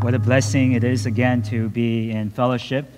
[0.00, 2.90] What a blessing it is again to be in fellowship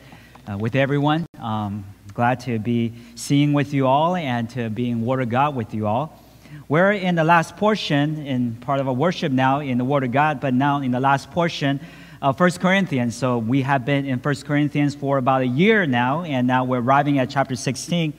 [0.49, 1.27] uh, with everyone.
[1.37, 5.57] Um, glad to be seeing with you all and to be in Word of God
[5.57, 6.23] with you all.
[6.69, 10.13] We're in the last portion, in part of our worship now in the Word of
[10.13, 11.81] God, but now in the last portion
[12.23, 13.17] of First Corinthians.
[13.17, 16.81] So we have been in First Corinthians for about a year now, and now we're
[16.81, 18.13] arriving at chapter 16,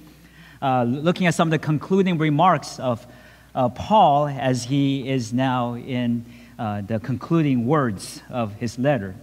[0.61, 3.07] uh, looking at some of the concluding remarks of
[3.55, 6.25] uh, Paul as he is now in
[6.57, 9.15] uh, the concluding words of his letter.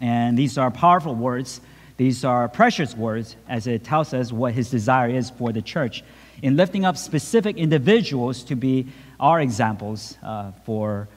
[0.00, 1.60] And these are powerful words.
[1.96, 6.02] These are precious words as it tells us what his desire is for the church
[6.42, 8.86] in lifting up specific individuals to be
[9.18, 11.08] our examples uh, for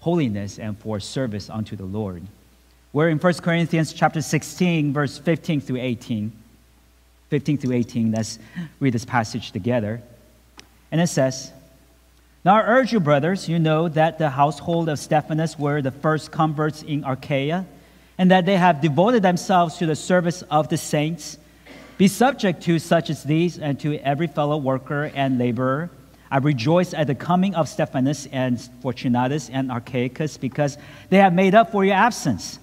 [0.00, 2.22] holiness and for service unto the Lord.
[2.92, 6.32] We're in 1 Corinthians chapter 16, verse 15 through 18.
[7.30, 8.38] 15 through 18, let's
[8.80, 10.00] read this passage together.
[10.90, 11.52] And it says,
[12.44, 16.30] now I urge you, brothers, you know that the household of Stephanas were the first
[16.30, 17.66] converts in Achaia,
[18.16, 21.38] and that they have devoted themselves to the service of the saints.
[21.98, 25.90] Be subject to such as these and to every fellow worker and laborer.
[26.30, 31.54] I rejoice at the coming of Stephanas and Fortunatus and Achaicus because they have made
[31.54, 32.58] up for your absence.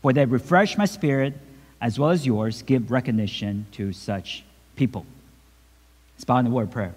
[0.00, 1.34] For they refresh my spirit
[1.80, 2.62] as well as yours.
[2.62, 4.44] Give recognition to such
[4.76, 5.06] people.
[6.16, 6.94] It's in the word prayer.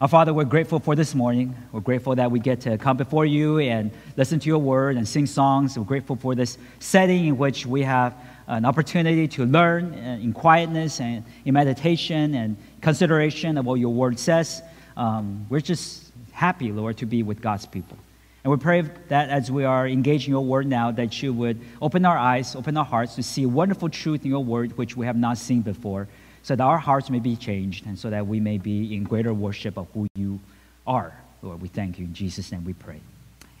[0.00, 1.56] Our Father, we're grateful for this morning.
[1.72, 5.08] We're grateful that we get to come before you and listen to your word and
[5.08, 5.76] sing songs.
[5.76, 8.14] We're grateful for this setting in which we have
[8.46, 14.20] an opportunity to learn in quietness and in meditation and consideration of what your word
[14.20, 14.62] says.
[14.96, 17.98] Um, we're just happy, Lord, to be with God's people.
[18.44, 22.04] And we pray that as we are engaging your word now, that you would open
[22.04, 25.16] our eyes, open our hearts to see wonderful truth in your word, which we have
[25.16, 26.06] not seen before
[26.48, 29.34] so that our hearts may be changed and so that we may be in greater
[29.34, 30.40] worship of who you
[30.86, 31.12] are.
[31.42, 32.06] Lord, we thank you.
[32.06, 33.00] In Jesus' name we pray.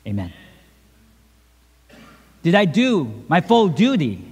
[0.06, 0.32] Amen.
[2.42, 4.24] Did I do my full duty?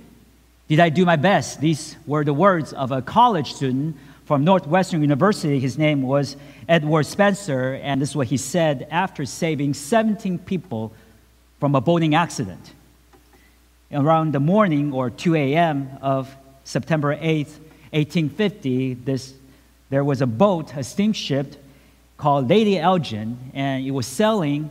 [0.68, 1.60] Did I do my best?
[1.60, 5.60] These were the words of a college student from Northwestern University.
[5.60, 10.94] His name was Edward Spencer, and this is what he said after saving 17 people
[11.60, 12.72] from a boating accident.
[13.92, 15.90] Around the morning or 2 a.m.
[16.00, 16.34] of
[16.64, 17.58] September 8th,
[17.92, 19.34] 1850, this,
[19.90, 21.54] there was a boat, a steamship
[22.16, 24.70] called Lady Elgin, and it was sailing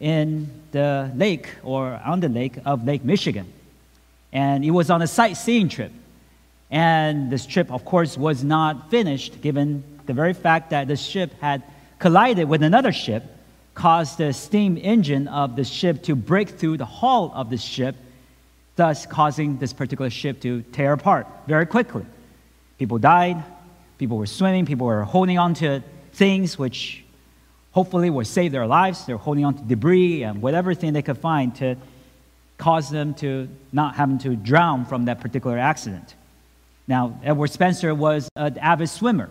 [0.00, 3.52] in the lake or on the lake of Lake Michigan.
[4.32, 5.92] And it was on a sightseeing trip.
[6.70, 11.32] And this trip, of course, was not finished given the very fact that the ship
[11.40, 11.62] had
[11.98, 13.24] collided with another ship,
[13.74, 17.96] caused the steam engine of the ship to break through the hull of the ship,
[18.76, 22.04] thus causing this particular ship to tear apart very quickly.
[22.78, 23.42] People died,
[23.98, 27.04] people were swimming, people were holding on to things which
[27.72, 29.04] hopefully will save their lives.
[29.04, 31.76] They're holding on to debris and whatever thing they could find to
[32.56, 36.14] cause them to not having to drown from that particular accident.
[36.86, 39.28] Now, Edward Spencer was an avid swimmer.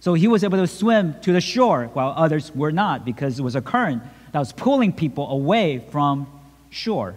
[0.00, 3.42] So he was able to swim to the shore while others were not because it
[3.42, 6.26] was a current that was pulling people away from
[6.70, 7.14] shore.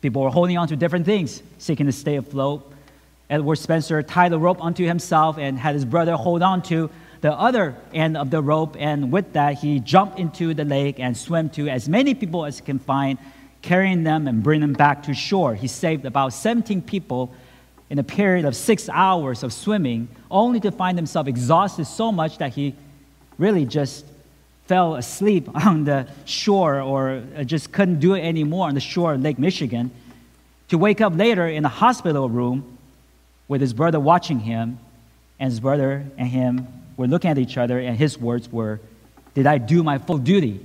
[0.00, 2.69] People were holding on to different things, seeking to stay afloat.
[3.30, 7.32] Edward Spencer tied the rope onto himself and had his brother hold on to the
[7.32, 8.76] other end of the rope.
[8.76, 12.58] And with that, he jumped into the lake and swam to as many people as
[12.58, 13.18] he can find,
[13.62, 15.54] carrying them and bringing them back to shore.
[15.54, 17.32] He saved about 17 people
[17.88, 22.38] in a period of six hours of swimming, only to find himself exhausted so much
[22.38, 22.74] that he
[23.38, 24.04] really just
[24.66, 29.14] fell asleep on the shore or uh, just couldn't do it anymore on the shore
[29.14, 29.92] of Lake Michigan.
[30.68, 32.78] To wake up later in a hospital room
[33.50, 34.78] with his brother watching him,
[35.40, 38.78] and his brother and him were looking at each other, and his words were,
[39.34, 40.64] Did I do my full duty?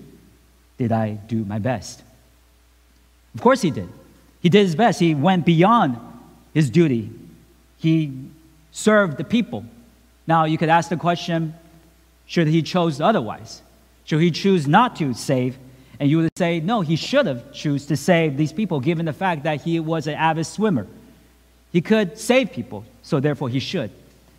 [0.78, 2.04] Did I do my best?
[3.34, 3.90] Of course he did.
[4.40, 5.00] He did his best.
[5.00, 5.98] He went beyond
[6.54, 7.10] his duty.
[7.80, 8.30] He
[8.72, 9.66] served the people.
[10.28, 11.56] Now, you could ask the question
[12.28, 13.64] should he chose otherwise?
[14.04, 15.58] Should he choose not to save?
[16.00, 19.14] And you would say, no, he should have choose to save these people, given the
[19.14, 20.86] fact that he was an avid swimmer.
[21.76, 23.92] He could save people, so therefore he should.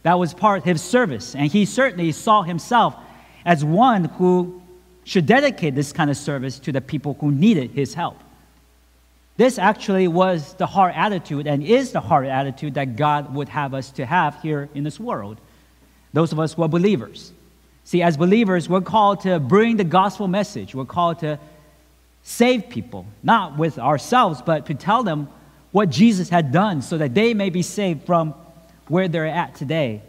[0.05, 2.97] That was part of his service, and he certainly saw himself
[3.45, 4.63] as one who
[5.05, 8.17] should dedicate this kind of service to the people who needed his help.
[9.37, 13.75] This actually was the heart attitude and is the heart attitude that God would have
[13.75, 15.37] us to have here in this world.
[16.15, 17.35] Those of us who are believers.
[17.85, 20.75] See, as believers, we're called to bring the gospel message.
[20.75, 21.39] We're called to
[22.23, 25.29] save people, not with ourselves, but to tell them
[25.77, 28.33] what Jesus had done so that they may be saved from
[28.89, 30.01] where they're at today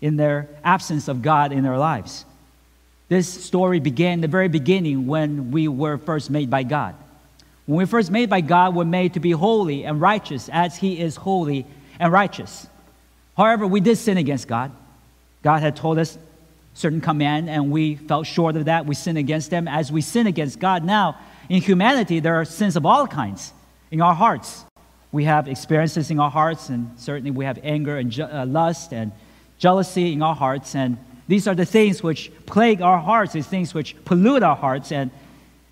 [0.00, 2.24] in their absence of God in their lives.
[3.08, 6.96] This story began the very beginning when we were first made by God.
[7.66, 11.00] When we first made by God, we're made to be holy and righteous as He
[11.00, 11.64] is holy
[12.00, 12.66] and righteous.
[13.36, 14.72] However, we did sin against God.
[15.44, 16.18] God had told us
[16.74, 18.84] certain command, and we fell short of that.
[18.84, 19.68] We sinned against Him.
[19.68, 23.52] As we sin against God now, in humanity, there are sins of all kinds
[23.92, 24.64] in our hearts.
[25.14, 29.12] We have experiences in our hearts, and certainly we have anger and uh, lust and
[29.58, 30.74] jealousy in our hearts.
[30.74, 34.90] And these are the things which plague our hearts, these things which pollute our hearts.
[34.90, 35.12] And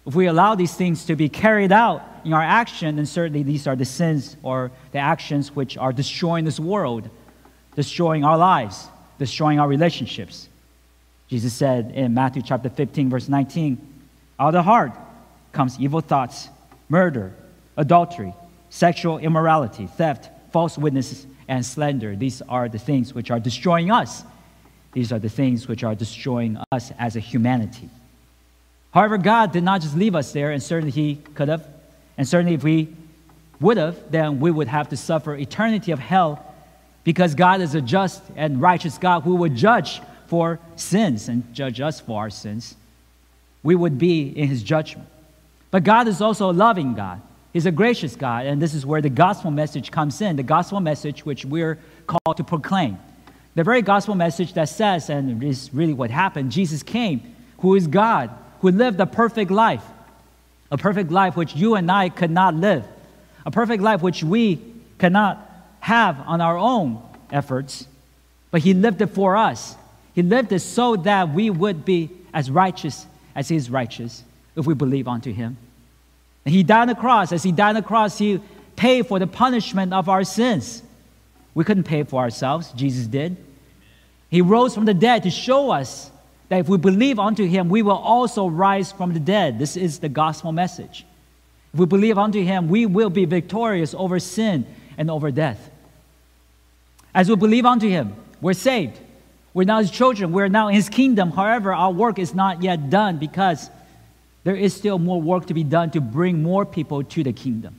[0.07, 3.67] if we allow these things to be carried out in our action, then certainly these
[3.67, 7.11] are the sins or the actions which are destroying this world,
[7.75, 8.87] destroying our lives,
[9.19, 10.49] destroying our relationships.
[11.27, 14.05] Jesus said in Matthew chapter 15, verse 19,
[14.39, 14.93] out of the heart
[15.51, 16.49] comes evil thoughts,
[16.89, 17.35] murder,
[17.77, 18.35] adultery,
[18.73, 22.17] sexual immorality, theft, false witnesses, and slander.
[22.17, 24.25] These are the things which are destroying us.
[24.93, 27.91] These are the things which are destroying us as a humanity.
[28.95, 31.69] However, God did not just leave us there, and certainly He could have.
[32.17, 32.89] And certainly, if we
[33.61, 36.43] would have, then we would have to suffer eternity of hell
[37.05, 41.79] because God is a just and righteous God who would judge for sins and judge
[41.79, 42.75] us for our sins.
[43.63, 45.09] We would be in His judgment.
[45.71, 47.21] But God is also a loving God.
[47.53, 50.81] He's a gracious God, and this is where the gospel message comes in the gospel
[50.81, 52.99] message which we're called to proclaim.
[53.55, 57.87] The very gospel message that says, and is really what happened Jesus came, who is
[57.87, 59.85] God, who lived a perfect life,
[60.71, 62.85] a perfect life which you and I could not live,
[63.45, 64.63] a perfect life which we
[64.99, 65.39] cannot
[65.81, 67.87] have on our own efforts,
[68.51, 69.77] but He lived it for us.
[70.15, 74.25] He lived it so that we would be as righteous as He is righteous
[74.57, 75.57] if we believe unto him.
[76.45, 77.33] He died on the cross.
[77.33, 78.41] As he died on the cross, he
[78.77, 80.83] paid for the punishment of our sins.
[81.55, 83.37] We couldn't pay for ourselves, Jesus did.
[84.31, 86.11] He rose from the dead to show us
[86.49, 89.59] that if we believe unto him, we will also rise from the dead.
[89.59, 91.05] This is the gospel message.
[91.73, 94.67] If we believe unto him, we will be victorious over sin
[94.99, 95.71] and over death.
[97.15, 98.99] As we believe unto him, we're saved.
[99.55, 100.33] We're now his children.
[100.33, 101.31] We're now in his kingdom.
[101.31, 103.71] However, our work is not yet done because
[104.45, 107.75] there is still more work to be done to bring more people to the kingdom.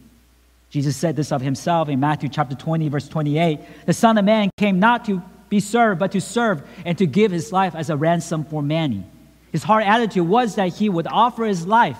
[0.70, 3.60] Jesus said this of himself in Matthew chapter 20, verse 28.
[3.86, 7.32] The Son of Man came not to be served, but to serve and to give
[7.32, 9.04] his life as a ransom for many.
[9.52, 12.00] His heart attitude was that he would offer his life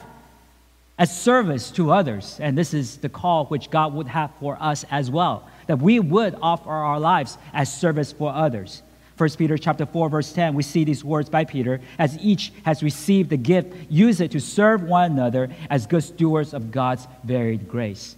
[0.98, 2.40] as service to others.
[2.40, 6.00] And this is the call which God would have for us as well, that we
[6.00, 8.82] would offer our lives as service for others.
[9.18, 12.82] 1 Peter chapter 4 verse 10 we see these words by Peter as each has
[12.82, 17.68] received the gift use it to serve one another as good stewards of God's varied
[17.68, 18.16] grace.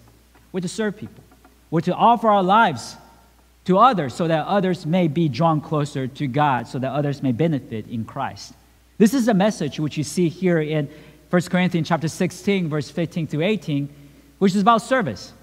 [0.52, 1.24] We're to serve people.
[1.70, 2.96] We're to offer our lives
[3.66, 7.34] to others so that others may be drawn closer to God so that others may
[7.34, 8.54] benefit in Christ.
[8.98, 10.90] This is a message which you see here in
[11.30, 13.94] 1 Corinthians chapter 16 verse 15 to 18
[14.40, 15.34] which is about service.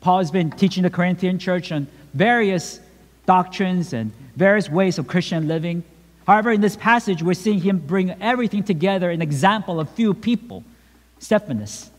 [0.00, 2.80] Paul has been teaching the Corinthian church on various
[3.26, 5.84] doctrines and various ways of Christian living.
[6.26, 10.64] However, in this passage, we're seeing him bring everything together an example of few people
[11.18, 11.90] Stephanas,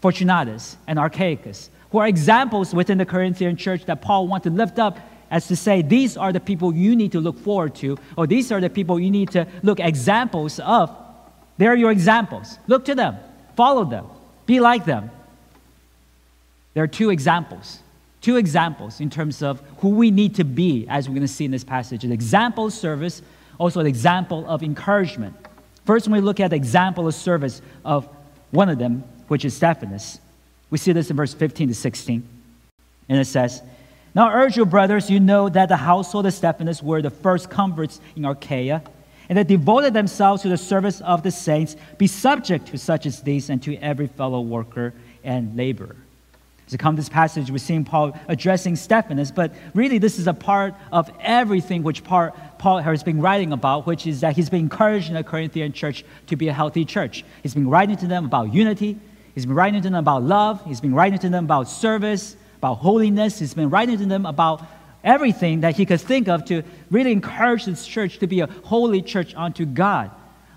[0.00, 4.78] Fortunatus, and Achaicus, who are examples within the Corinthian church that Paul wanted to lift
[4.78, 4.98] up
[5.30, 8.50] as to say, these are the people you need to look forward to, or these
[8.50, 10.96] are the people you need to look examples of.
[11.58, 12.58] They're your examples.
[12.66, 13.16] Look to them,
[13.56, 14.06] follow them,
[14.46, 15.10] be like them.
[16.74, 17.80] There are two examples
[18.20, 21.44] two examples in terms of who we need to be, as we're going to see
[21.44, 23.22] in this passage an example of service,
[23.58, 25.34] also an example of encouragement.
[25.86, 28.08] First, when we look at the example of service of
[28.50, 30.20] one of them, which is Stephanas,
[30.70, 32.28] we see this in verse 15 to 16.
[33.08, 33.62] And it says,
[34.14, 38.00] Now urge you, brothers, you know that the household of Stephanas were the first converts
[38.16, 38.82] in Achaia,
[39.28, 41.76] and they devoted themselves to the service of the saints.
[41.98, 44.92] Be subject to such as these and to every fellow worker
[45.22, 45.96] and laborer.
[46.72, 50.34] We come to this passage, we're seeing Paul addressing Stephanas, but really this is a
[50.34, 54.60] part of everything which part Paul has been writing about, which is that he's been
[54.60, 57.24] encouraging the Corinthian church to be a healthy church.
[57.42, 58.98] He's been writing to them about unity,
[59.34, 62.74] he's been writing to them about love, he's been writing to them about service, about
[62.74, 64.62] holiness, he's been writing to them about
[65.02, 69.02] everything that he could think of to really encourage this church to be a holy
[69.02, 70.10] church unto God.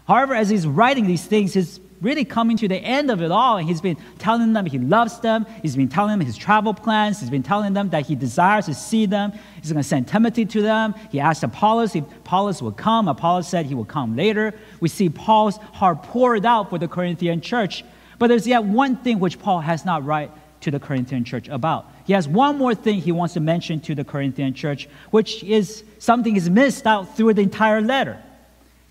[0.05, 3.57] However, as he's writing these things, his really coming to the end of it all.
[3.57, 5.45] And he's been telling them he loves them.
[5.62, 7.19] He's been telling them his travel plans.
[7.19, 9.31] He's been telling them that he desires to see them.
[9.62, 10.93] He's going to send Timothy to them.
[11.12, 13.07] He asked Apollos if Apollos would come.
[13.07, 14.53] Apollos said he would come later.
[14.79, 17.83] We see Paul's heart poured out for the Corinthian church.
[18.19, 20.31] But there's yet one thing which Paul has not write
[20.62, 21.91] to the Corinthian church about.
[22.05, 25.83] He has one more thing he wants to mention to the Corinthian church, which is
[26.00, 28.22] something is missed out through the entire letter.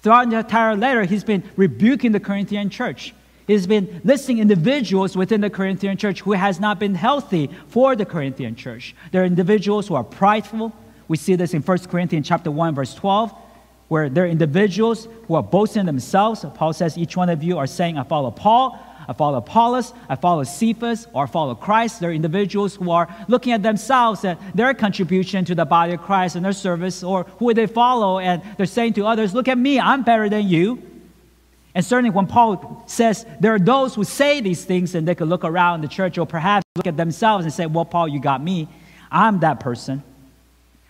[0.02, 3.14] Throughout the entire letter, he's been rebuking the Corinthian church.
[3.46, 8.04] He's been listing individuals within the Corinthian church who has not been healthy for the
[8.04, 8.94] Corinthian church.
[9.10, 10.72] There are individuals who are prideful.
[11.08, 13.32] We see this in 1 Corinthians chapter 1, verse 12,
[13.88, 16.44] where there are individuals who are boasting themselves.
[16.54, 18.78] Paul says, each one of you are saying, I follow Paul,
[19.08, 22.00] I follow Apollos, I follow Cephas, or I follow Christ.
[22.00, 26.02] There are individuals who are looking at themselves and their contribution to the body of
[26.02, 29.58] Christ and their service, or who they follow, and they're saying to others, Look at
[29.58, 30.82] me, I'm better than you.
[31.74, 35.28] And certainly when Paul says there are those who say these things and they could
[35.28, 38.42] look around the church or perhaps look at themselves and say, Well, Paul, you got
[38.42, 38.68] me.
[39.10, 40.02] I'm that person.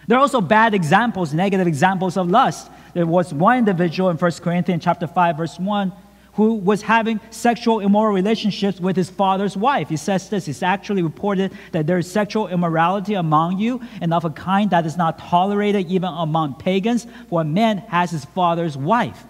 [0.09, 2.71] There are also bad examples, negative examples of lust.
[2.95, 5.93] There was one individual in 1 Corinthians chapter 5, verse 1,
[6.35, 9.89] who was having sexual immoral relationships with his father's wife.
[9.91, 14.25] He says this, it's actually reported that there is sexual immorality among you, and of
[14.25, 18.77] a kind that is not tolerated even among pagans, for a man has his father's
[18.77, 19.23] wife.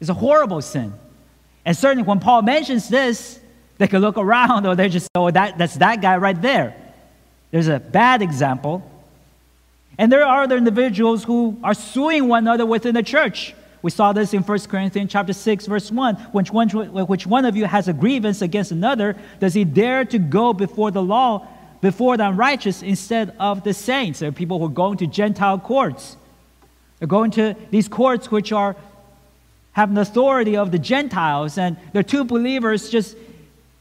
[0.00, 0.92] It's a horrible sin.
[1.64, 3.40] And certainly when Paul mentions this,
[3.78, 6.76] they could look around or they just, oh, that, that's that guy right there.
[7.50, 8.88] There's a bad example.
[9.98, 13.54] And there are other individuals who are suing one another within the church.
[13.82, 16.16] We saw this in 1 Corinthians chapter 6, verse 1.
[16.32, 19.16] Which one, which one of you has a grievance against another?
[19.38, 21.46] Does he dare to go before the law,
[21.80, 24.18] before the unrighteous, instead of the saints?
[24.18, 26.16] There are people who are going to Gentile courts.
[26.98, 28.74] They're going to these courts which are
[29.72, 33.16] have the authority of the Gentiles, and the two believers just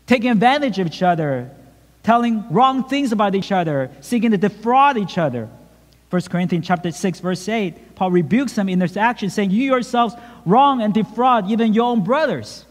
[0.05, 1.49] taking advantage of each other,
[2.03, 5.49] telling wrong things about each other, seeking to defraud each other.
[6.09, 10.15] 1 Corinthians chapter 6, verse 8, Paul rebukes them in their actions, saying, You yourselves
[10.45, 12.65] wrong and defraud even your own brothers.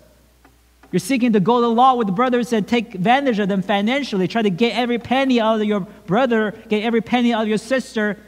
[0.90, 4.28] You're seeking to go to law with the brothers and take advantage of them financially,
[4.28, 7.58] try to get every penny out of your brother, get every penny out of your
[7.58, 8.18] sister.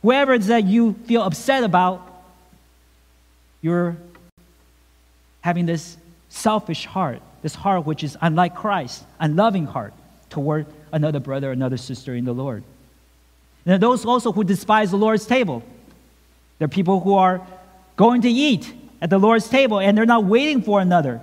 [0.00, 2.08] Whoever it is that you feel upset about,
[3.60, 3.96] you're
[5.42, 5.98] having this
[6.30, 9.92] selfish heart, this heart which is unlike Christ, unloving heart
[10.30, 12.64] toward another brother, another sister in the Lord.
[13.64, 15.62] Those also who despise the Lord's table.
[16.58, 17.46] There are people who are
[17.96, 21.20] going to eat at the Lord's table and they're not waiting for another.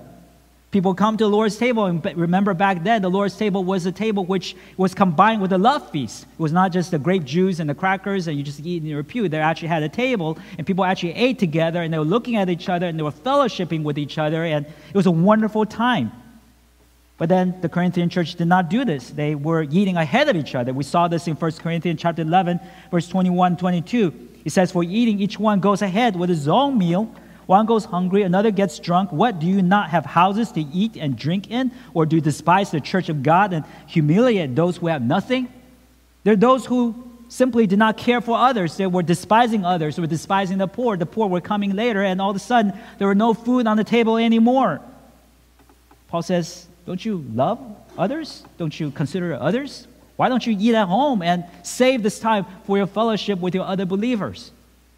[0.70, 3.92] People come to the Lord's table, and remember back then, the Lord's table was a
[3.92, 6.22] table which was combined with a love feast.
[6.22, 8.88] It was not just the grape juice and the crackers, and you just eat in
[8.88, 9.28] your pew.
[9.28, 12.48] They actually had a table, and people actually ate together, and they were looking at
[12.48, 16.12] each other, and they were fellowshipping with each other, and it was a wonderful time.
[17.20, 19.10] But then the Corinthian church did not do this.
[19.10, 20.72] They were eating ahead of each other.
[20.72, 22.58] We saw this in 1 Corinthians chapter 11,
[22.90, 24.28] verse 21, 22.
[24.44, 27.14] It says, For eating, each one goes ahead with his own meal
[27.50, 29.10] one goes hungry, another gets drunk.
[29.10, 29.40] What?
[29.40, 31.72] Do you not have houses to eat and drink in?
[31.94, 35.48] Or do you despise the church of God and humiliate those who have nothing?
[36.22, 38.76] There are those who simply did not care for others.
[38.76, 40.96] They were despising others, they were despising the poor.
[40.96, 43.76] The poor were coming later, and all of a sudden, there were no food on
[43.76, 44.80] the table anymore.
[46.06, 47.60] Paul says, Don't you love
[47.96, 48.44] others?
[48.58, 49.86] Don't you consider others?
[50.16, 53.64] Why don't you eat at home and save this time for your fellowship with your
[53.64, 54.50] other believers?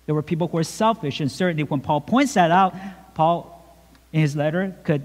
[0.07, 2.75] There were people who were selfish, and certainly when Paul points that out,
[3.15, 3.65] Paul,
[4.13, 5.05] in his letter, could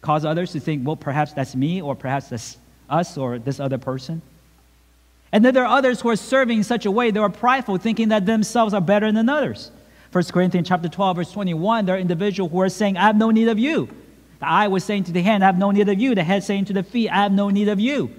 [0.00, 2.56] cause others to think, well, perhaps that's me, or perhaps that's
[2.90, 4.22] us, or this other person.
[5.32, 7.78] And then there are others who are serving in such a way they are prideful,
[7.78, 9.70] thinking that themselves are better than others.
[10.12, 13.30] 1 Corinthians chapter 12, verse 21, there are individuals who are saying, I have no
[13.30, 13.88] need of you.
[14.38, 16.14] The eye was saying to the hand, I have no need of you.
[16.14, 18.10] The head saying to the feet, I have no need of you.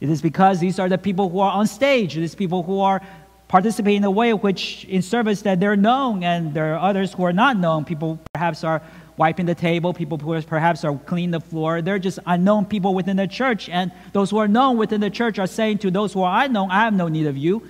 [0.00, 2.16] It is because these are the people who are on stage.
[2.16, 3.00] Is people who are
[3.48, 7.24] participating in a way which in service that they're known and there are others who
[7.24, 7.84] are not known.
[7.84, 8.82] People perhaps are
[9.16, 9.92] wiping the table.
[9.92, 11.82] People who perhaps are cleaning the floor.
[11.82, 15.38] They're just unknown people within the church and those who are known within the church
[15.38, 17.68] are saying to those who are unknown i have no need of you.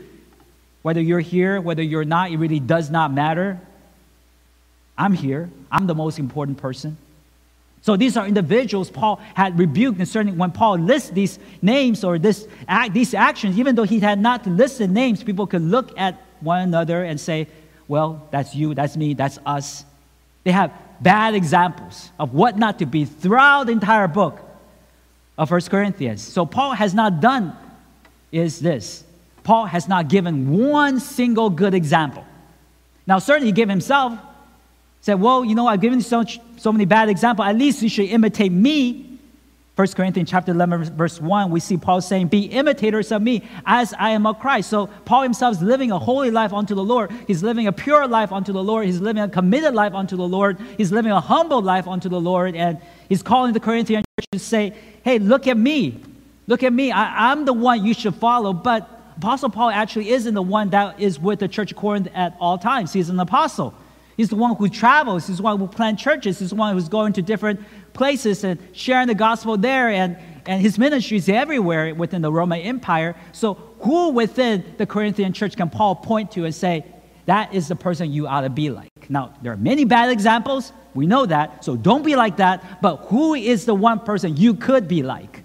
[0.83, 3.61] Whether you're here whether you're not it really does not matter.
[4.97, 5.51] I'm here.
[5.73, 6.97] I'm the most important person
[7.85, 12.49] so these are individuals Paul had rebuked concerning when Paul lists these names or this
[12.93, 17.05] these actions, even though he had not listed names, people could look at one another
[17.05, 17.47] and say,
[17.87, 19.85] well, that's you, that's me, that's us.
[20.45, 20.73] They have
[21.03, 24.41] bad examples of what not to be throughout the entire book
[25.37, 26.23] of First Corinthians.
[26.23, 27.55] So Paul has not done
[28.33, 29.05] is this.
[29.43, 32.25] Paul has not given one single good example.
[33.07, 34.19] Now, certainly he gave himself
[35.05, 36.25] said, Well, you know, I've given you so,
[36.57, 37.47] so many bad examples.
[37.47, 39.19] At least you should imitate me.
[39.77, 43.93] 1 Corinthians chapter 11, verse 1, we see Paul saying, Be imitators of me as
[43.99, 44.71] I am of Christ.
[44.71, 47.13] So Paul himself is living a holy life unto the Lord.
[47.27, 48.87] He's living a pure life unto the Lord.
[48.87, 50.59] He's living a committed life unto the Lord.
[50.79, 52.57] He's living a humble life unto the Lord.
[52.57, 52.79] And
[53.11, 56.01] he's calling the Corinthian church to say, Hey, look at me.
[56.47, 56.93] Look at me.
[56.93, 58.55] I, I'm the one you should follow.
[58.55, 62.39] But Apostle Paul actually isn't the one that is with the church of Corinth at
[62.41, 62.95] all times.
[62.95, 63.75] He's an apostle.
[64.17, 65.27] He's the one who travels.
[65.27, 66.39] He's the one who plants churches.
[66.39, 67.61] He's the one who's going to different
[67.93, 69.89] places and sharing the gospel there.
[69.89, 70.17] And,
[70.47, 73.17] and his ministry is everywhere within the Roman Empire.
[73.33, 76.85] So, who within the Corinthian church can Paul point to and say,
[77.27, 78.91] that is the person you ought to be like?
[79.09, 80.73] Now, there are many bad examples.
[80.95, 81.65] We know that.
[81.65, 82.81] So, don't be like that.
[82.81, 85.43] But who is the one person you could be like?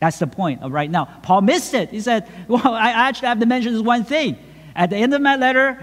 [0.00, 1.04] That's the point of right now.
[1.22, 1.90] Paul missed it.
[1.90, 4.38] He said, Well, I actually have to mention this one thing.
[4.74, 5.78] At the end of my letter,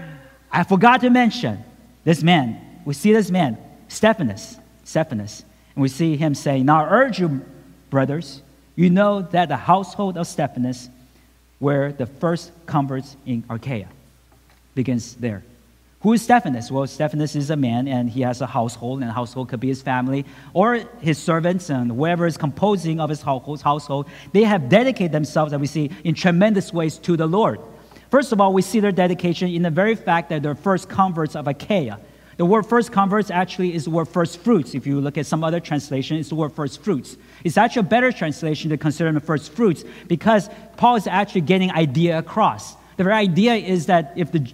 [0.50, 1.64] I forgot to mention
[2.08, 2.58] this man.
[2.86, 7.44] We see this man, Stephanas, Stephanas, And we see him saying, Now I urge you,
[7.90, 8.40] brothers,
[8.76, 10.88] you know that the household of Stephanas
[11.60, 13.88] were the first converts in Achaia.
[14.74, 15.44] Begins there.
[16.00, 16.72] Who is Stephanas?
[16.72, 19.68] Well, Stephanas is a man and he has a household, and a household could be
[19.68, 20.24] his family
[20.54, 24.08] or his servants and whoever is composing of his household.
[24.32, 27.60] They have dedicated themselves, as we see, in tremendous ways to the Lord.
[28.10, 31.36] First of all, we see their dedication in the very fact that they're first converts
[31.36, 32.00] of Achaia.
[32.38, 34.74] The word first converts actually is the word first fruits.
[34.74, 37.16] If you look at some other translation, it's the word first fruits.
[37.42, 41.72] It's actually a better translation to consider the first fruits because Paul is actually getting
[41.72, 42.76] idea across.
[42.96, 44.48] The very idea is that if the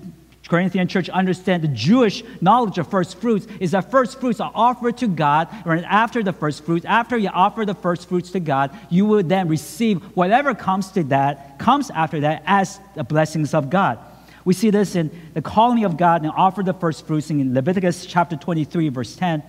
[0.48, 4.98] Corinthian church understand the Jewish knowledge of first fruits is that first fruits are offered
[4.98, 8.76] to God, and after the first fruits, after you offer the first fruits to God,
[8.90, 13.70] you will then receive whatever comes to that, comes after that as the blessings of
[13.70, 13.98] God.
[14.44, 18.04] We see this in the calling of God and offer the first fruits in Leviticus
[18.04, 19.42] chapter 23, verse 10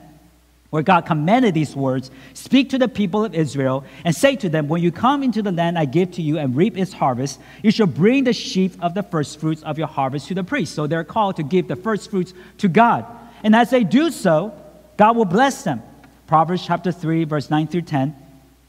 [0.75, 4.67] where God commanded these words Speak to the people of Israel and say to them,
[4.67, 7.71] When you come into the land I give to you and reap its harvest, you
[7.71, 10.75] shall bring the sheaf of the first fruits of your harvest to the priest.
[10.75, 13.05] So they're called to give the first fruits to God.
[13.41, 14.53] And as they do so,
[14.97, 15.81] God will bless them.
[16.27, 18.13] Proverbs chapter 3, verse 9 through 10.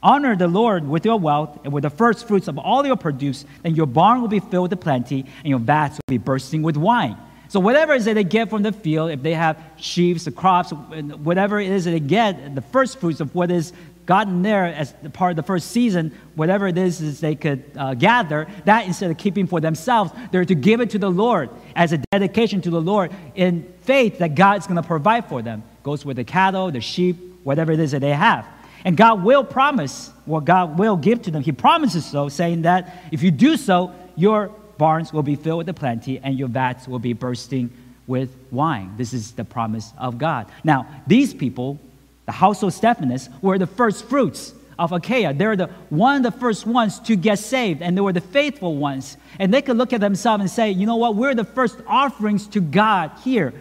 [0.01, 3.43] Honor the Lord with your wealth and with the first fruits of all your produce,
[3.65, 6.77] and your barn will be filled with plenty, and your vats will be bursting with
[6.77, 7.17] wine.
[7.49, 10.31] So whatever it is that they get from the field, if they have sheaves, the
[10.31, 13.73] crops, whatever it is that they get, the first fruits of what is
[14.05, 17.93] gotten there as part of the first season, whatever it is, is they could uh,
[17.93, 21.91] gather, that instead of keeping for themselves, they're to give it to the Lord as
[21.91, 25.61] a dedication to the Lord in faith that God is going to provide for them.
[25.83, 28.47] Goes with the cattle, the sheep, whatever it is that they have.
[28.85, 31.43] And God will promise what God will give to them.
[31.43, 35.67] He promises so, saying that if you do so, your barns will be filled with
[35.67, 37.71] the plenty, and your vats will be bursting
[38.07, 38.93] with wine.
[38.97, 40.47] This is the promise of God.
[40.63, 41.79] Now, these people,
[42.25, 45.33] the household Stephanus, were the first fruits of Achaia.
[45.33, 48.75] They're the one of the first ones to get saved, and they were the faithful
[48.75, 49.17] ones.
[49.39, 52.47] And they could look at themselves and say, you know what, we're the first offerings
[52.47, 53.53] to God here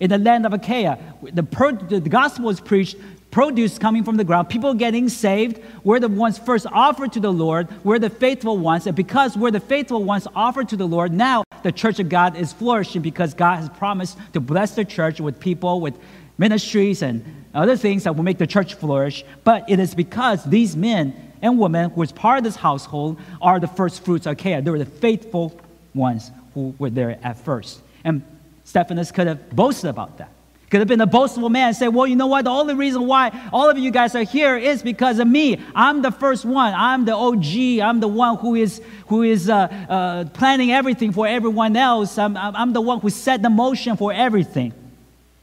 [0.00, 0.98] in the land of Achaia.
[1.22, 2.96] The, per- the gospel was preached
[3.32, 5.58] produce coming from the ground, people getting saved.
[5.82, 7.66] We're the ones first offered to the Lord.
[7.82, 8.86] We're the faithful ones.
[8.86, 12.36] And because we're the faithful ones offered to the Lord, now the church of God
[12.36, 15.98] is flourishing because God has promised to bless the church with people, with
[16.36, 19.24] ministries, and other things that will make the church flourish.
[19.44, 23.58] But it is because these men and women who was part of this household are
[23.58, 24.60] the first fruits of Achaia.
[24.60, 25.58] They were the faithful
[25.94, 27.80] ones who were there at first.
[28.04, 28.22] And
[28.64, 30.31] Stephanas could have boasted about that.
[30.72, 32.46] Could have been a boastful man and say, Well, you know what?
[32.46, 35.60] The only reason why all of you guys are here is because of me.
[35.74, 36.72] I'm the first one.
[36.72, 37.86] I'm the OG.
[37.86, 42.16] I'm the one who is, who is uh, uh, planning everything for everyone else.
[42.16, 44.72] I'm, I'm the one who set the motion for everything.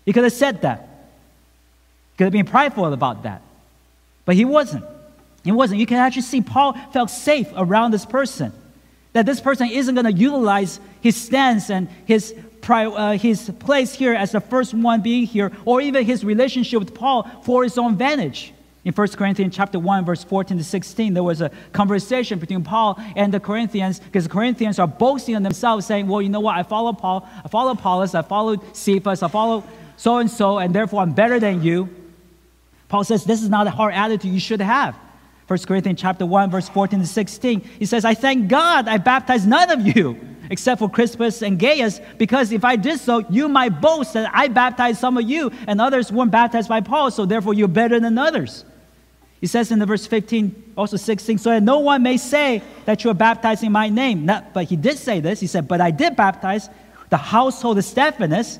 [0.04, 0.80] He could have said that.
[2.14, 3.44] He could have been prideful about that.
[4.26, 4.84] But he wasn't.
[5.44, 5.80] He wasn't.
[5.80, 8.52] You can actually see Paul felt safe around this person.
[9.14, 12.34] That this person isn't going to utilize his stance and his
[12.68, 16.94] uh, his place here as the first one being here, or even his relationship with
[16.94, 18.54] Paul for his own vantage.
[18.86, 22.98] In 1 Corinthians chapter 1, verse 14 to 16, there was a conversation between Paul
[23.16, 26.56] and the Corinthians, because the Corinthians are boasting on themselves, saying, Well, you know what?
[26.56, 29.64] I follow Paul, I follow Apollos, I follow Cephas, I follow
[29.98, 31.90] so and so, and therefore I'm better than you.
[32.88, 34.96] Paul says, This is not a hard attitude you should have.
[35.50, 39.48] 1 Corinthians chapter 1, verse 14 to 16, he says, I thank God I baptized
[39.48, 40.20] none of you
[40.52, 44.48] except for Crispus and Gaius, because if I did so, you might boast that I
[44.48, 48.16] baptized some of you and others weren't baptized by Paul, so therefore you're better than
[48.20, 48.64] others.
[49.42, 53.04] He says in the verse 15, also 16, so that no one may say that
[53.04, 54.26] you are baptizing in my name.
[54.26, 55.40] Not, but he did say this.
[55.40, 56.70] He said, But I did baptize
[57.10, 58.60] the household of Stephanas.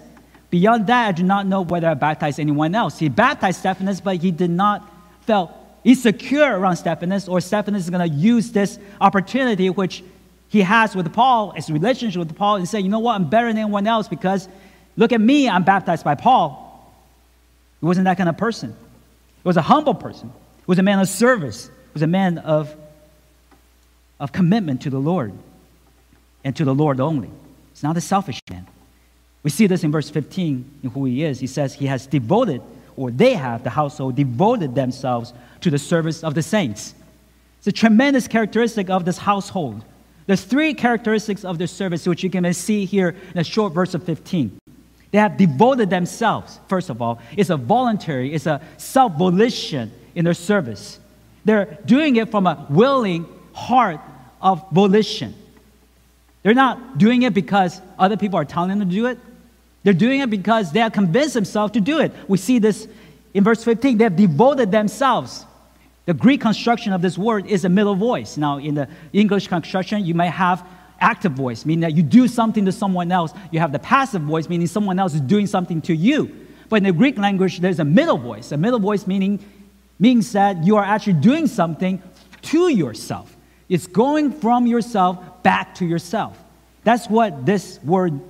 [0.50, 2.98] Beyond that, I do not know whether I baptized anyone else.
[2.98, 4.90] He baptized Stephanas, but he did not
[5.22, 5.52] felt
[5.84, 10.04] insecure around Stephanas, or Stephanas is going to use this opportunity, which
[10.50, 13.48] he has with Paul, his relationship with Paul, and say, you know what, I'm better
[13.48, 14.50] than anyone else because
[14.98, 16.66] look at me, I'm baptized by Paul.
[17.80, 18.72] He wasn't that kind of person.
[18.72, 20.30] He was a humble person.
[20.30, 21.68] He was a man of service.
[21.68, 22.76] He was a man of,
[24.20, 25.34] of commitment to the Lord
[26.44, 27.30] and to the Lord only.
[27.72, 28.68] He's not a selfish man.
[29.44, 31.40] We see this in verse 15 in who he is.
[31.40, 32.62] He says he has devoted,
[33.00, 36.94] or they have, the household, devoted themselves to the service of the saints.
[37.60, 39.86] It's a tremendous characteristic of this household.
[40.26, 43.94] There's three characteristics of their service which you can see here in a short verse
[43.94, 44.60] of 15.
[45.12, 47.20] They have devoted themselves, first of all.
[47.38, 51.00] It's a voluntary, it's a self volition in their service.
[51.46, 54.02] They're doing it from a willing heart
[54.42, 55.34] of volition.
[56.44, 59.18] They're not doing it because other people are telling them to do it.
[59.90, 62.12] They're doing it because they have convinced themselves to do it.
[62.28, 62.88] We see this
[63.34, 63.98] in verse 15.
[63.98, 65.48] They have devoted themselves.
[66.06, 68.38] The Greek construction of this word is a middle voice.
[68.38, 70.64] Now, in the English construction, you might have
[71.00, 73.34] active voice, meaning that you do something to someone else.
[73.50, 76.46] You have the passive voice, meaning someone else is doing something to you.
[76.70, 78.52] But in the Greek language, there's a middle voice.
[78.52, 79.44] A middle voice meaning
[79.98, 82.00] means that you are actually doing something
[82.44, 83.36] to yourself.
[83.70, 86.38] It's going from yourself back to yourself.
[86.84, 88.22] That's what this word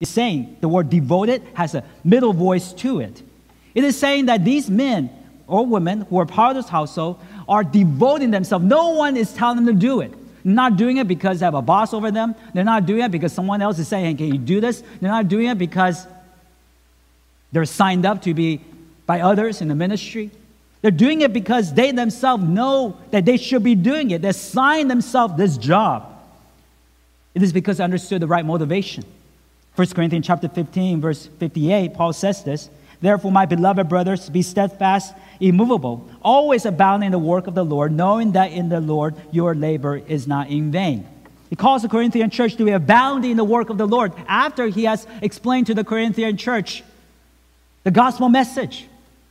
[0.00, 0.56] is saying.
[0.60, 3.22] The word devoted has a middle voice to it.
[3.74, 5.10] It is saying that these men
[5.46, 8.64] or women who are part of this household are devoting themselves.
[8.64, 10.12] No one is telling them to do it.
[10.44, 12.34] They're not doing it because they have a boss over them.
[12.52, 14.82] They're not doing it because someone else is saying, hey, can you do this?
[15.00, 16.06] They're not doing it because
[17.52, 18.60] they're signed up to be
[19.06, 20.30] by others in the ministry.
[20.82, 24.22] They're doing it because they themselves know that they should be doing it.
[24.22, 26.10] They assign themselves this job.
[27.34, 29.04] It is because they understood the right motivation.
[29.76, 32.70] 1 Corinthians chapter 15, verse 58, Paul says this.
[33.00, 37.92] Therefore, my beloved brothers, be steadfast, immovable, always abounding in the work of the Lord,
[37.92, 41.06] knowing that in the Lord your labor is not in vain.
[41.50, 44.68] He calls the Corinthian church to be abounding in the work of the Lord after
[44.68, 46.82] he has explained to the Corinthian church
[47.82, 48.86] the gospel message,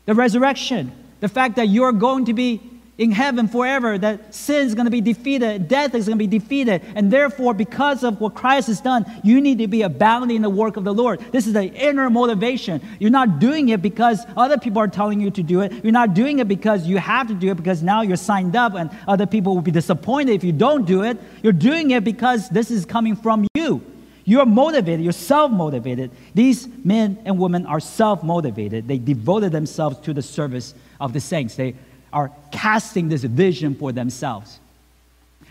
[0.06, 2.62] the resurrection, the fact that you're going to be
[2.98, 6.40] in heaven forever, that sin is going to be defeated, death is going to be
[6.40, 10.42] defeated, and therefore, because of what Christ has done, you need to be abounding in
[10.44, 11.20] the work of the Lord.
[11.32, 12.82] This is the inner motivation.
[13.00, 15.84] You're not doing it because other people are telling you to do it.
[15.84, 18.76] You're not doing it because you have to do it because now you're signed up
[18.76, 21.18] and other people will be disappointed if you don't do it.
[21.42, 23.82] You're doing it because this is coming from you.
[24.26, 26.12] You're motivated, you're self motivated.
[26.34, 28.88] These men and women are self motivated.
[28.88, 31.56] They devoted themselves to the service of the saints.
[31.56, 31.76] They
[32.14, 34.60] are casting this vision for themselves.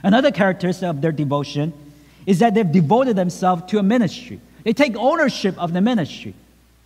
[0.03, 1.72] Another characteristic of their devotion
[2.25, 4.40] is that they've devoted themselves to a ministry.
[4.64, 6.35] They take ownership of the ministry.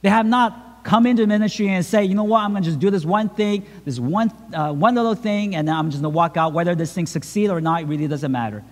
[0.03, 2.79] They have not come into ministry and say, you know what, I'm going to just
[2.79, 6.17] do this one thing, this one, uh, one little thing, and I'm just going to
[6.17, 6.53] walk out.
[6.53, 8.63] Whether this thing succeeds or not, it really doesn't matter.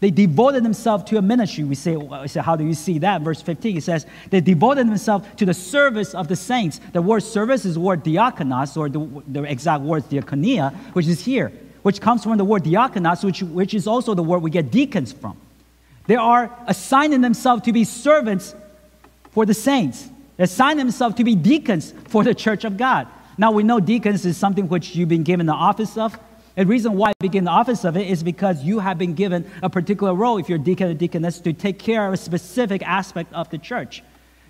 [0.00, 1.62] They devoted themselves to a ministry.
[1.62, 3.20] We say, we say, how do you see that?
[3.20, 6.80] Verse 15, it says, they devoted themselves to the service of the saints.
[6.92, 11.52] The word service is word diakonos, or the, the exact word diakonia, which is here,
[11.82, 15.12] which comes from the word diakonos, which, which is also the word we get deacons
[15.12, 15.36] from.
[16.06, 18.54] They are assigning themselves to be servants
[19.32, 20.08] for the saints.
[20.38, 23.06] They assign themselves to be deacons for the church of God.
[23.36, 26.18] Now we know deacons is something which you've been given the office of.
[26.56, 29.50] The reason why I begin the office of it is because you have been given
[29.62, 32.82] a particular role, if you're a deacon or deaconess, to take care of a specific
[32.82, 34.02] aspect of the church.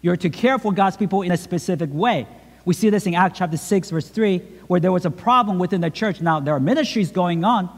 [0.03, 2.27] You're to care for God's people in a specific way.
[2.65, 5.81] We see this in Acts chapter 6, verse 3, where there was a problem within
[5.81, 6.21] the church.
[6.21, 7.69] Now, there are ministries going on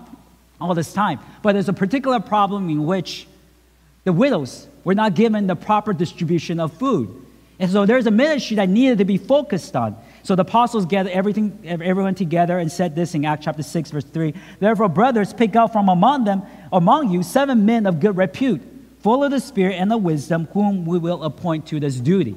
[0.61, 3.27] all this time, but there's a particular problem in which
[4.05, 7.27] the widows were not given the proper distribution of food.
[7.59, 9.97] And so there's a ministry that needed to be focused on.
[10.23, 14.05] So the apostles gathered everything, everyone together and said this in Acts chapter 6, verse
[14.05, 14.35] 3.
[14.61, 18.63] Therefore, brothers, pick out from among them, among you, seven men of good repute,
[19.01, 22.37] full of the Spirit and the wisdom, whom we will appoint to this duty.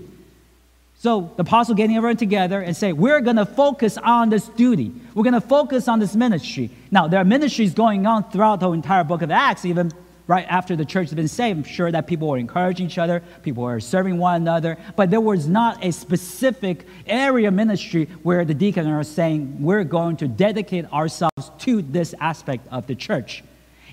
[0.98, 4.92] So the apostle getting everyone together and say, we're going to focus on this duty.
[5.14, 6.72] We're going to focus on this ministry.
[6.90, 9.92] Now, there are ministries going on throughout the entire book of Acts, even
[10.28, 11.60] right after the church has been saved.
[11.60, 15.22] I'm sure that people were encouraging each other, people were serving one another, but there
[15.22, 20.92] was not a specific area ministry where the deacons are saying, we're going to dedicate
[20.92, 23.44] ourselves to this aspect of the church.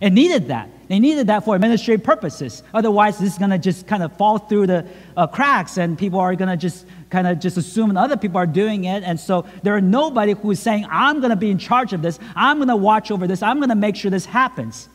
[0.00, 0.68] It needed that.
[0.88, 2.64] They needed that for administrative purposes.
[2.74, 4.84] Otherwise, this is going to just kind of fall through the
[5.16, 8.46] uh, cracks, and people are going to just kind of just assume other people are
[8.46, 9.04] doing it.
[9.04, 12.02] And so there are nobody who is saying, I'm going to be in charge of
[12.02, 12.18] this.
[12.34, 13.42] I'm going to watch over this.
[13.42, 14.88] I'm going to make sure this happens.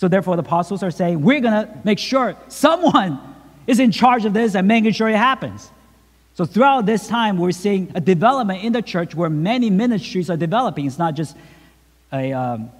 [0.00, 3.20] So therefore, the apostles are saying, we're going to make sure someone
[3.66, 5.70] is in charge of this and making sure it happens.
[6.36, 10.38] So throughout this time, we're seeing a development in the church where many ministries are
[10.38, 10.86] developing.
[10.86, 11.36] It's not just
[12.14, 12.70] a um,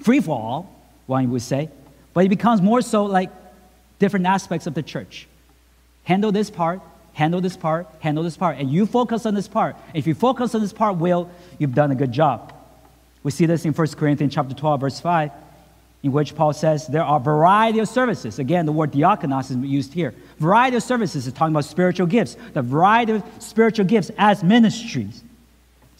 [0.00, 0.74] free for all,
[1.04, 1.68] one would say,
[2.14, 3.28] but it becomes more so like
[3.98, 5.28] different aspects of the church.
[6.04, 6.80] Handle this part,
[7.12, 9.76] handle this part, handle this part, and you focus on this part.
[9.92, 12.54] If you focus on this part well, you've done a good job.
[13.22, 15.30] We see this in 1 Corinthians chapter 12, verse 5
[16.04, 18.38] in which Paul says there are variety of services.
[18.38, 20.14] Again, the word diakonos is used here.
[20.38, 22.36] Variety of services is talking about spiritual gifts.
[22.52, 25.24] The variety of spiritual gifts as ministries.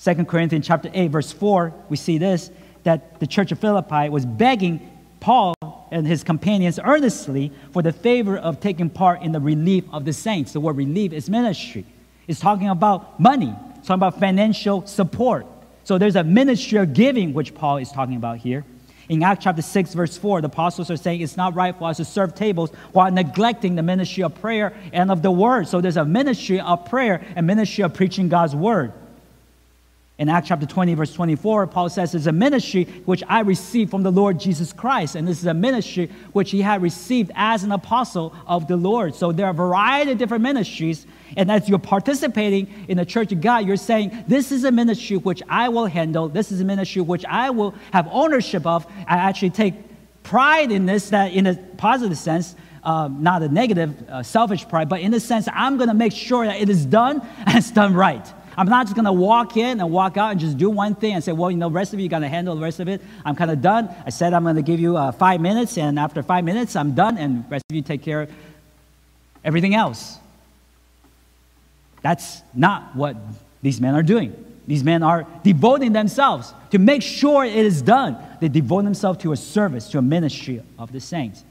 [0.02, 2.50] 2 Corinthians chapter 8, verse 4, we see this,
[2.82, 4.90] that the church of Philippi was begging
[5.20, 5.54] Paul
[5.90, 10.12] and his companions earnestly for the favor of taking part in the relief of the
[10.12, 10.52] saints.
[10.52, 11.86] The word relief is ministry.
[12.28, 15.46] It's talking about money, it's talking about financial support.
[15.84, 18.66] So there's a ministry of giving, which Paul is talking about here.
[19.08, 21.98] In Acts chapter 6, verse 4, the apostles are saying it's not right for us
[21.98, 25.68] to serve tables while neglecting the ministry of prayer and of the word.
[25.68, 28.92] So there's a ministry of prayer and ministry of preaching God's word.
[30.16, 34.05] In Acts chapter 20, verse 24, Paul says, It's a ministry which I received from
[34.05, 35.16] the Lord Jesus Christ.
[35.16, 39.16] And this is a ministry which he had received as an apostle of the Lord.
[39.16, 41.05] So there are a variety of different ministries.
[41.37, 45.16] And as you're participating in the church of God, you're saying, This is a ministry
[45.16, 46.29] which I will handle.
[46.29, 48.87] This is a ministry which I will have ownership of.
[49.09, 49.74] I actually take
[50.22, 54.88] pride in this, that in a positive sense, um, not a negative, uh, selfish pride,
[54.88, 57.72] but in the sense, I'm going to make sure that it is done and it's
[57.72, 58.33] done right.
[58.56, 61.14] I'm not just going to walk in and walk out and just do one thing
[61.14, 62.88] and say, well, you know, the rest of you got to handle the rest of
[62.88, 63.00] it.
[63.24, 63.88] I'm kind of done.
[64.06, 66.94] I said I'm going to give you uh, five minutes, and after five minutes, I'm
[66.94, 68.30] done, and rest of you take care of
[69.44, 70.18] everything else.
[72.02, 73.16] That's not what
[73.62, 74.34] these men are doing.
[74.66, 78.16] These men are devoting themselves to make sure it is done.
[78.40, 81.44] They devote themselves to a service, to a ministry of the saints.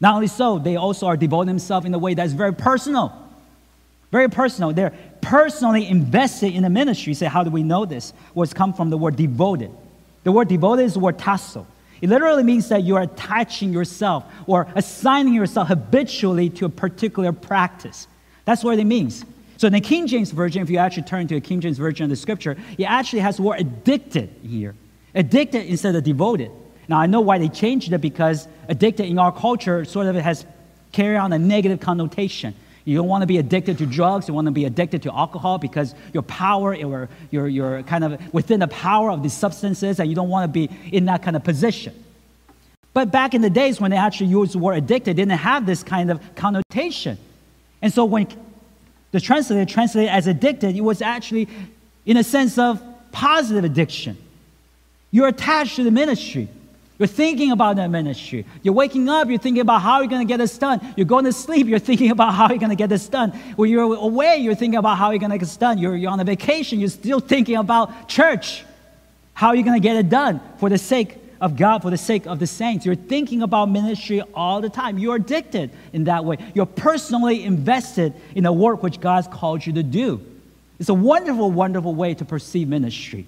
[0.00, 3.21] Not only so, they also are devoting themselves in a way that's very personal.
[4.12, 4.72] Very personal.
[4.72, 7.14] They're personally invested in the ministry.
[7.14, 8.12] Say, how do we know this?
[8.34, 9.70] Well, come from the word devoted.
[10.22, 11.66] The word devoted is the word tasso.
[12.02, 17.32] It literally means that you are attaching yourself or assigning yourself habitually to a particular
[17.32, 18.06] practice.
[18.44, 19.24] That's what it means.
[19.56, 22.04] So in the King James Version, if you actually turn to a King James Version
[22.04, 24.74] of the scripture, it actually has the word addicted here.
[25.14, 26.50] Addicted instead of devoted.
[26.88, 30.44] Now I know why they changed it because addicted in our culture sort of has
[30.90, 32.54] carry on a negative connotation.
[32.84, 34.28] You don't want to be addicted to drugs.
[34.28, 38.34] You want to be addicted to alcohol because your power, or you're, you're kind of
[38.34, 41.36] within the power of these substances, and you don't want to be in that kind
[41.36, 41.94] of position.
[42.94, 45.82] But back in the days when they actually used the word addicted, didn't have this
[45.82, 47.18] kind of connotation.
[47.80, 48.28] And so when
[49.12, 51.48] the translator translated as addicted, it was actually
[52.04, 54.16] in a sense of positive addiction.
[55.10, 56.48] You're attached to the ministry.
[56.98, 58.44] You're thinking about that ministry.
[58.62, 60.94] You're waking up, you're thinking about how you're going to get this done.
[60.96, 63.30] You're going to sleep, you're thinking about how you're going to get this done.
[63.56, 65.78] When you're away, you're thinking about how you're going to get this done.
[65.78, 68.64] You're, you're on a vacation, you're still thinking about church.
[69.34, 71.98] How are you going to get it done for the sake of God, for the
[71.98, 72.84] sake of the saints?
[72.86, 74.98] You're thinking about ministry all the time.
[74.98, 76.36] You're addicted in that way.
[76.54, 80.24] You're personally invested in the work which God's called you to do.
[80.78, 83.26] It's a wonderful, wonderful way to perceive ministry.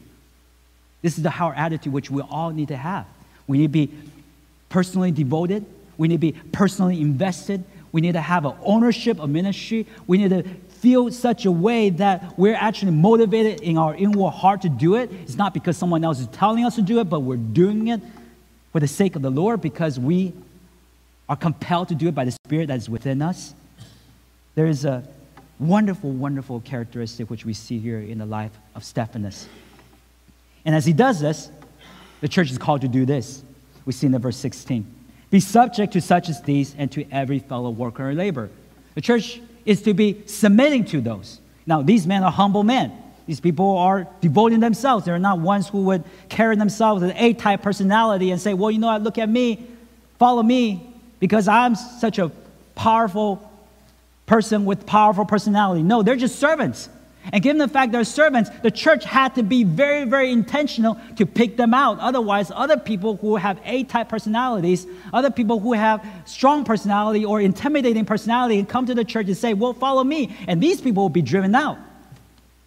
[1.02, 3.06] This is the our attitude which we all need to have.
[3.46, 3.90] We need to be
[4.68, 5.64] personally devoted.
[5.96, 7.64] We need to be personally invested.
[7.92, 9.86] We need to have an ownership of ministry.
[10.06, 10.42] We need to
[10.80, 15.10] feel such a way that we're actually motivated in our inward heart to do it.
[15.22, 18.00] It's not because someone else is telling us to do it, but we're doing it
[18.72, 20.32] for the sake of the Lord because we
[21.28, 23.54] are compelled to do it by the Spirit that is within us.
[24.56, 25.04] There is a
[25.58, 29.46] wonderful, wonderful characteristic which we see here in the life of Stephanas.
[30.64, 31.50] And as he does this,
[32.24, 33.44] the church is called to do this.
[33.84, 34.86] We see in the verse 16.
[35.28, 38.48] Be subject to such as these and to every fellow worker or labor.
[38.94, 41.38] The church is to be submitting to those.
[41.66, 42.92] Now, these men are humble men.
[43.26, 45.04] These people are devoting themselves.
[45.04, 48.70] They're not ones who would carry themselves with an A type personality and say, Well,
[48.70, 49.62] you know what, look at me,
[50.18, 52.32] follow me, because I'm such a
[52.74, 53.52] powerful
[54.24, 55.82] person with powerful personality.
[55.82, 56.88] No, they're just servants.
[57.32, 61.24] And given the fact they're servants, the church had to be very, very intentional to
[61.24, 61.98] pick them out.
[62.00, 67.40] Otherwise, other people who have A type personalities, other people who have strong personality or
[67.40, 70.36] intimidating personality, and come to the church and say, Well, follow me.
[70.46, 71.78] And these people will be driven out.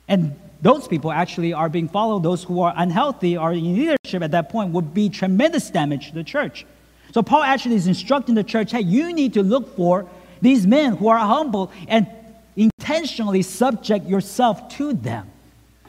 [0.07, 2.23] And those people actually are being followed.
[2.23, 6.15] Those who are unhealthy or in leadership at that point would be tremendous damage to
[6.15, 6.65] the church.
[7.13, 10.09] So Paul actually is instructing the church hey, you need to look for
[10.41, 12.07] these men who are humble and
[12.57, 15.29] intentionally subject yourself to them.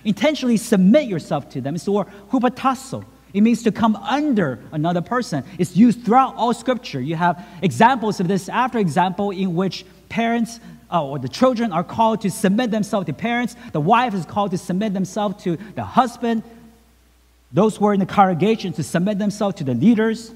[0.05, 1.75] Intentionally submit yourself to them.
[1.75, 3.05] It's the word hupotasso.
[3.35, 5.45] It means to come under another person.
[5.59, 7.01] It's used throughout all scripture.
[7.01, 11.85] You have examples of this after example in which parents uh, or the children are
[11.85, 13.57] called to submit themselves to parents.
[13.73, 16.43] The wife is called to submit themselves to the husband.
[17.53, 20.33] Those who are in the congregation to submit themselves to the leaders.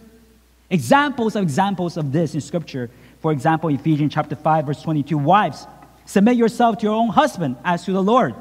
[0.68, 2.90] Examples of examples of this in scripture.
[3.20, 5.66] For example, Ephesians chapter 5, verse 22, wives,
[6.12, 8.34] Submit yourself to your own husband as to the Lord.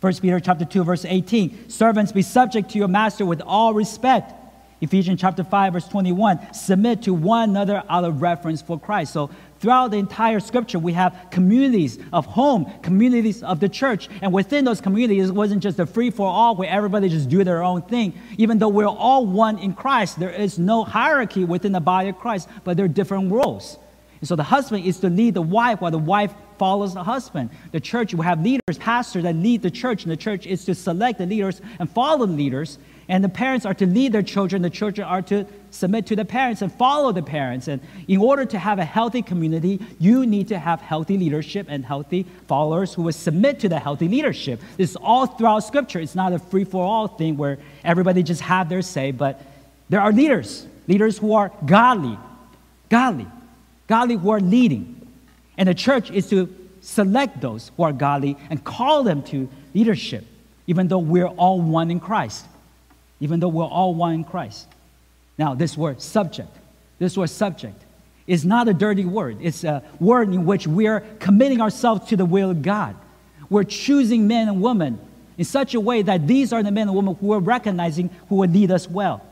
[0.00, 1.70] 1 Peter chapter 2, verse 18.
[1.70, 4.32] Servants, be subject to your master with all respect.
[4.80, 9.12] Ephesians chapter 5, verse 21, submit to one another out of reverence for Christ.
[9.12, 14.08] So throughout the entire scripture, we have communities of home, communities of the church.
[14.20, 17.44] And within those communities, it wasn't just a free for all where everybody just do
[17.44, 18.12] their own thing.
[18.38, 22.18] Even though we're all one in Christ, there is no hierarchy within the body of
[22.18, 23.78] Christ, but there are different roles.
[24.22, 27.50] And so the husband is to lead the wife while the wife follows the husband.
[27.72, 30.76] The church will have leaders, pastors that lead the church, and the church is to
[30.76, 32.78] select the leaders and follow the leaders.
[33.08, 36.24] And the parents are to lead their children, the children are to submit to the
[36.24, 37.66] parents and follow the parents.
[37.66, 41.84] And in order to have a healthy community, you need to have healthy leadership and
[41.84, 44.60] healthy followers who will submit to the healthy leadership.
[44.76, 45.98] This is all throughout Scripture.
[45.98, 49.42] It's not a free for all thing where everybody just have their say, but
[49.88, 52.16] there are leaders, leaders who are godly,
[52.88, 53.26] godly,
[53.86, 54.98] godly who are leading.
[55.56, 60.24] And the church is to select those who are godly and call them to leadership,
[60.66, 62.46] even though we're all one in Christ
[63.22, 64.66] even though we're all one in Christ.
[65.38, 66.50] Now, this word subject,
[66.98, 67.80] this word subject
[68.26, 69.38] is not a dirty word.
[69.40, 72.96] It's a word in which we're committing ourselves to the will of God.
[73.48, 74.98] We're choosing men and women
[75.38, 78.36] in such a way that these are the men and women who are recognizing who
[78.36, 79.24] will lead us well.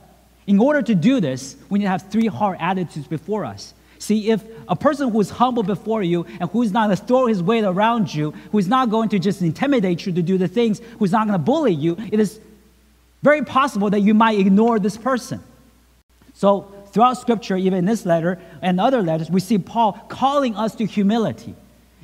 [0.47, 3.75] In order to do this, we need to have three hard attitudes before us.
[4.01, 7.27] See, if a person who is humble before you and who's not going to throw
[7.27, 10.81] his weight around you, who's not going to just intimidate you to do the things,
[10.99, 12.41] who's not going to bully you, it is
[13.23, 15.43] very possible that you might ignore this person.
[16.33, 20.75] So, throughout Scripture, even in this letter and other letters, we see Paul calling us
[20.77, 21.55] to humility.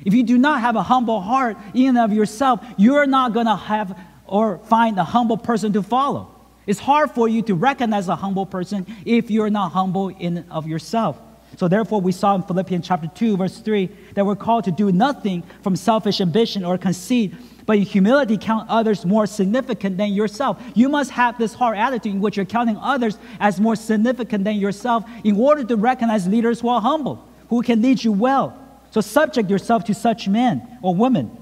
[0.05, 3.47] If you do not have a humble heart in and of yourself, you're not going
[3.47, 6.31] to have or find a humble person to follow.
[6.67, 10.67] It's hard for you to recognize a humble person if you're not humble in of
[10.67, 11.17] yourself.
[11.57, 14.91] So therefore, we saw in Philippians chapter 2, verse 3, that we're called to do
[14.91, 17.33] nothing from selfish ambition or conceit,
[17.65, 20.61] but in humility count others more significant than yourself.
[20.75, 24.57] You must have this hard attitude in which you're counting others as more significant than
[24.57, 28.55] yourself in order to recognize leaders who are humble, who can lead you well.
[28.91, 31.35] So subject yourself to such men or women.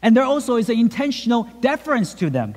[0.00, 2.54] And there also is an intentional deference to them.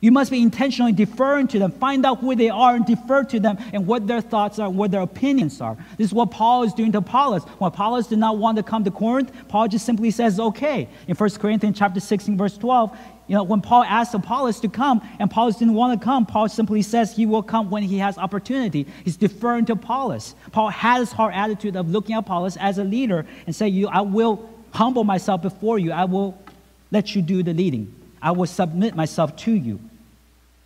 [0.00, 1.72] You must be intentionally deferring to them.
[1.72, 4.92] Find out who they are and defer to them and what their thoughts are, what
[4.92, 5.76] their opinions are.
[5.96, 7.42] This is what Paul is doing to Apollos.
[7.58, 10.88] When Apollos did not want to come to Corinth, Paul just simply says, okay.
[11.08, 15.06] In 1 Corinthians chapter 16, verse 12, you know, when Paul asked Apollos to come
[15.18, 18.16] and Apollos didn't want to come, Paul simply says he will come when he has
[18.18, 18.86] opportunity.
[19.04, 20.34] He's deferring to Apollos.
[20.52, 23.88] Paul had has hard attitude of looking at Apollos as a leader and say, you,
[23.88, 25.92] I will humble myself before you.
[25.92, 26.40] I will
[26.90, 27.94] let you do the leading.
[28.22, 29.78] I will submit myself to you.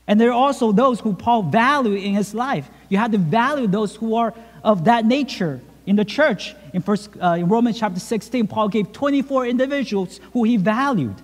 [0.07, 2.69] And there are also those who Paul valued in his life.
[2.89, 4.35] You have to value those who are
[4.65, 6.55] of that nature in the church.
[6.73, 11.15] In, first, uh, in Romans chapter 16, Paul gave 24 individuals who he valued.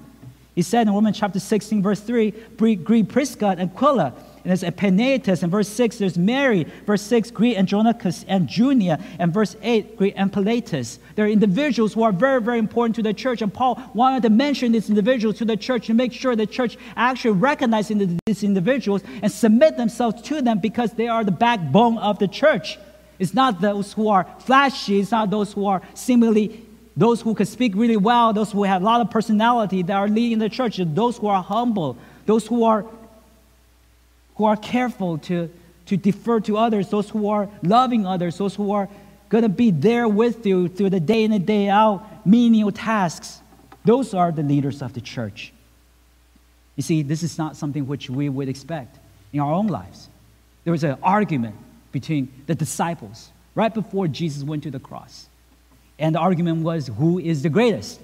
[0.54, 2.30] He said in Romans chapter 16, verse 3,
[2.76, 4.12] greet Prisca and Aquila
[4.44, 5.42] and there's Epaenetus.
[5.42, 6.66] In verse 6, there's Mary.
[6.86, 9.02] Verse 6, greet Andronicus and Junia.
[9.18, 10.98] And verse 8, greet Ampliatus.
[11.14, 13.42] There are individuals who are very, very important to the church.
[13.42, 16.78] And Paul wanted to mention these individuals to the church to make sure the church
[16.96, 22.18] actually recognizes these individuals and submit themselves to them because they are the backbone of
[22.18, 22.78] the church.
[23.18, 25.00] It's not those who are flashy.
[25.00, 26.64] It's not those who are seemingly
[26.98, 30.08] those who can speak really well, those who have a lot of personality that are
[30.08, 31.96] leading the church, those who are humble,
[32.26, 32.84] those who are
[34.38, 35.50] who are careful to,
[35.86, 38.88] to defer to others, those who are loving others, those who are
[39.28, 43.42] going to be there with you through the day in and day out menial tasks.
[43.84, 45.52] Those are the leaders of the church.
[46.76, 48.98] You see, this is not something which we would expect
[49.32, 50.08] in our own lives.
[50.62, 51.56] There was an argument
[51.90, 55.28] between the disciples right before Jesus went to the cross.
[55.98, 58.00] And the argument was, who is the greatest?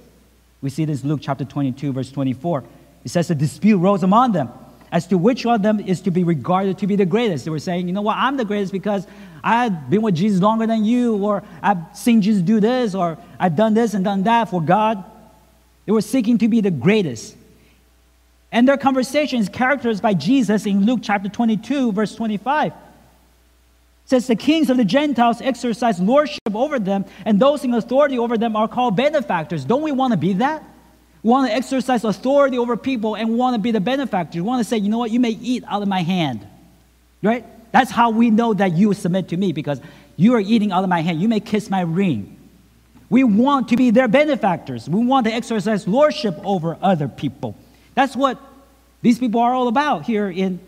[0.61, 2.65] We see this Luke chapter 22, verse 24.
[3.05, 4.49] It says a dispute rose among them
[4.95, 7.45] as to which of them is to be regarded to be the greatest.
[7.45, 9.05] They were saying, you know what, I'm the greatest because
[9.43, 13.57] I've been with Jesus longer than you, or I've seen Jesus do this, or I've
[13.57, 15.05] done this and done that for God.
[15.85, 17.37] They were seeking to be the greatest.
[18.53, 22.71] And their conversation is characterized by Jesus in Luke chapter 22, verse 25.
[22.71, 22.75] It
[24.05, 28.39] says, The kings of the Gentiles exercise lordship over them, and those in authority over
[28.39, 29.65] them are called benefactors.
[29.65, 30.63] Don't we want to be that?
[31.25, 34.37] Want to exercise authority over people and want to be the benefactor.
[34.37, 36.47] You want to say, you know what, you may eat out of my hand.
[37.23, 37.45] Right?
[37.73, 39.81] That's how we know that you submit to me because
[40.17, 41.21] you are eating out of my hand.
[41.21, 42.37] You may kiss my ring.
[43.09, 44.89] We want to be their benefactors.
[44.89, 47.57] We want to exercise lordship over other people.
[47.95, 48.39] That's what
[49.03, 50.61] these people are all about here in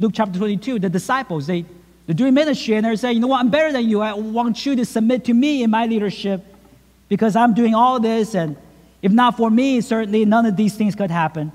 [0.00, 0.80] Luke chapter 22.
[0.80, 1.64] The disciples, they,
[2.06, 4.00] they're doing ministry and they're saying, you know what, I'm better than you.
[4.00, 6.44] I want you to submit to me in my leadership
[7.08, 8.56] because I'm doing all this and
[9.04, 11.52] if not for me, certainly none of these things could happen.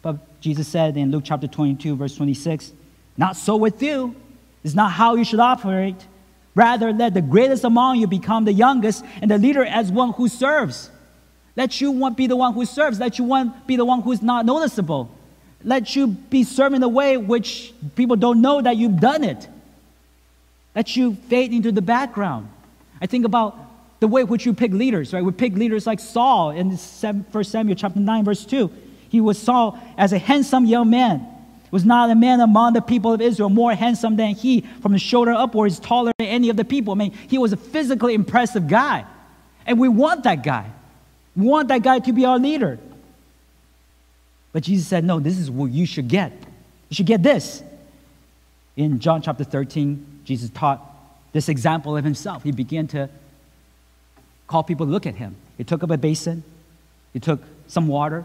[0.00, 2.72] But Jesus said in Luke chapter 22, verse 26,
[3.18, 4.16] Not so with you.
[4.64, 5.96] It's not how you should operate.
[6.54, 10.28] Rather, let the greatest among you become the youngest, and the leader as one who
[10.28, 10.90] serves.
[11.56, 12.98] Let you want be the one who serves.
[12.98, 15.10] Let you want be the one who's not noticeable.
[15.62, 19.46] Let you be serving the way which people don't know that you've done it.
[20.74, 22.48] Let you fade into the background.
[22.98, 23.71] I think about
[24.02, 25.24] the way which you pick leaders, right?
[25.24, 28.68] We pick leaders like Saul in 1 Samuel chapter 9, verse 2.
[29.08, 31.24] He was Saul as a handsome young man.
[31.70, 34.98] Was not a man among the people of Israel more handsome than he, from the
[34.98, 36.92] shoulder upwards, taller than any of the people.
[36.92, 39.06] I mean, he was a physically impressive guy.
[39.66, 40.68] And we want that guy.
[41.36, 42.80] We want that guy to be our leader.
[44.52, 46.32] But Jesus said, No, this is what you should get.
[46.88, 47.62] You should get this.
[48.76, 50.84] In John chapter 13, Jesus taught
[51.32, 52.42] this example of himself.
[52.42, 53.08] He began to
[54.52, 55.34] call people to look at him.
[55.56, 56.44] He took up a basin,
[57.14, 58.24] he took some water,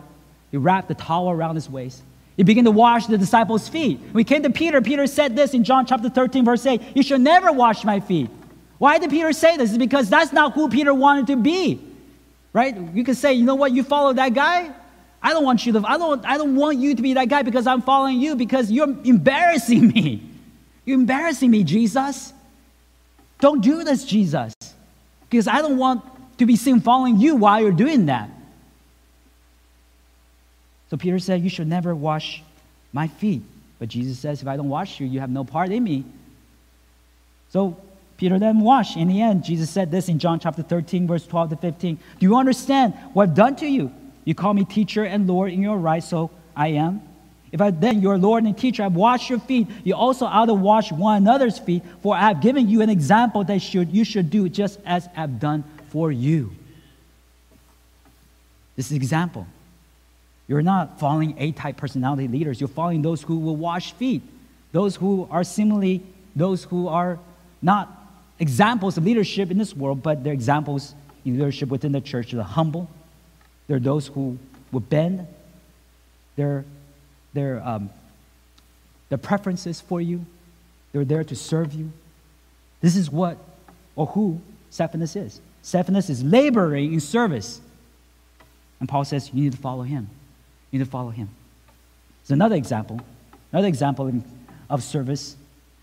[0.52, 2.04] he wrapped the towel around his waist.
[2.36, 4.00] He began to wash the disciples' feet.
[4.00, 7.02] When we came to Peter, Peter said this in John chapter 13, verse 8 You
[7.02, 8.30] should never wash my feet.
[8.78, 9.70] Why did Peter say this?
[9.70, 11.82] It's because that's not who Peter wanted to be.
[12.54, 12.78] Right?
[12.94, 14.70] You could say, you know what, you follow that guy?
[15.24, 17.42] I don't want you to, I don't, I don't want you to be that guy
[17.42, 20.22] because I'm following you because you're embarrassing me.
[20.86, 22.34] You're embarrassing me, Jesus.
[23.40, 24.54] Don't do this, Jesus.
[25.30, 26.04] Because I don't want
[26.38, 28.30] to be seen following you while you're doing that.
[30.90, 32.44] So Peter said, You should never wash
[32.94, 33.42] my feet.
[33.80, 36.06] But Jesus says, If I don't wash you, you have no part in me.
[37.50, 37.78] So
[38.18, 38.98] Peter then washed.
[38.98, 42.00] In the end, Jesus said this in John chapter 13, verse 12 to 15.
[42.20, 43.92] Do you understand what I've done to you?
[44.26, 47.02] You call me teacher and Lord in your right, so I am.
[47.52, 50.54] If I then, your Lord and teacher, I've washed your feet, you also ought to
[50.54, 54.30] wash one another's feet, for I have given you an example that should, you should
[54.30, 55.64] do just as I've done
[55.98, 56.52] for you.
[58.76, 59.48] This is an example.
[60.48, 62.62] You're not following A type personality leaders.
[62.62, 64.22] You're following those who will wash feet,
[64.74, 66.04] those who are similarly,
[66.36, 67.18] those who are
[67.64, 67.90] not
[68.38, 70.94] examples of leadership in this world, but they're examples
[71.26, 72.32] in leadership within the church.
[72.32, 72.88] They're humble.
[73.66, 74.38] They're those who
[74.72, 75.26] will bend
[76.36, 76.64] their,
[77.34, 77.90] their, um,
[79.10, 80.28] their preferences for you.
[80.92, 81.92] They're there to serve you.
[82.82, 83.40] This is what
[83.96, 84.40] or who
[84.70, 85.42] Stephanas is.
[85.62, 87.62] Stephanas is laboring in service.
[88.80, 90.10] And Paul says, You need to follow him.
[90.72, 91.30] You need to follow him.
[92.24, 93.00] There's another example,
[93.52, 94.12] another example
[94.70, 95.36] of service.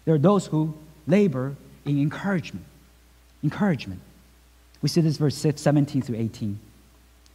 [0.05, 0.75] There are those who
[1.07, 2.65] labor in encouragement.
[3.43, 4.01] Encouragement.
[4.83, 6.59] We see this verse 17 through 18.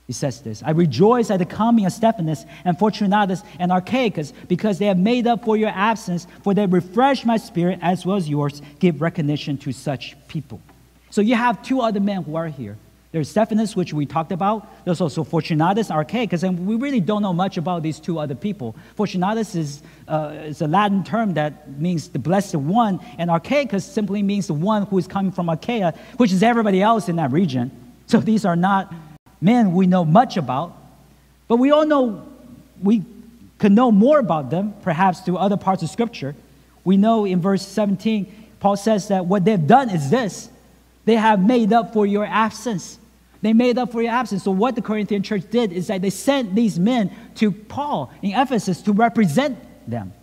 [0.10, 4.80] He says this I rejoice at the coming of Stephanas and Fortunatus and Achaicus because
[4.80, 8.28] they have made up for your absence, for they refresh my spirit as well as
[8.28, 8.64] yours.
[8.80, 10.62] Give recognition to such people.
[11.12, 12.78] So you have two other men who are here.
[13.12, 14.86] There's Stephanas, which we talked about.
[14.86, 18.76] There's also Fortunatus, Achaicus, and we really don't know much about these two other people.
[18.96, 24.22] Fortunatus is, uh, is a Latin term that means the blessed one, and Achaicus simply
[24.22, 27.72] means the one who is coming from Achaia, which is everybody else in that region.
[28.06, 28.94] So these are not
[29.42, 30.78] men we know much about,
[31.48, 32.28] but we all know
[32.84, 33.04] we
[33.58, 36.36] could know more about them, perhaps through other parts of Scripture.
[36.84, 40.50] We know in verse 17, Paul says that what they've done is this
[41.06, 43.00] they have made up for your absence.
[43.42, 44.44] They made up for your absence.
[44.44, 48.32] So, what the Corinthian church did is that they sent these men to Paul in
[48.32, 49.58] Ephesus to represent
[49.90, 50.14] them.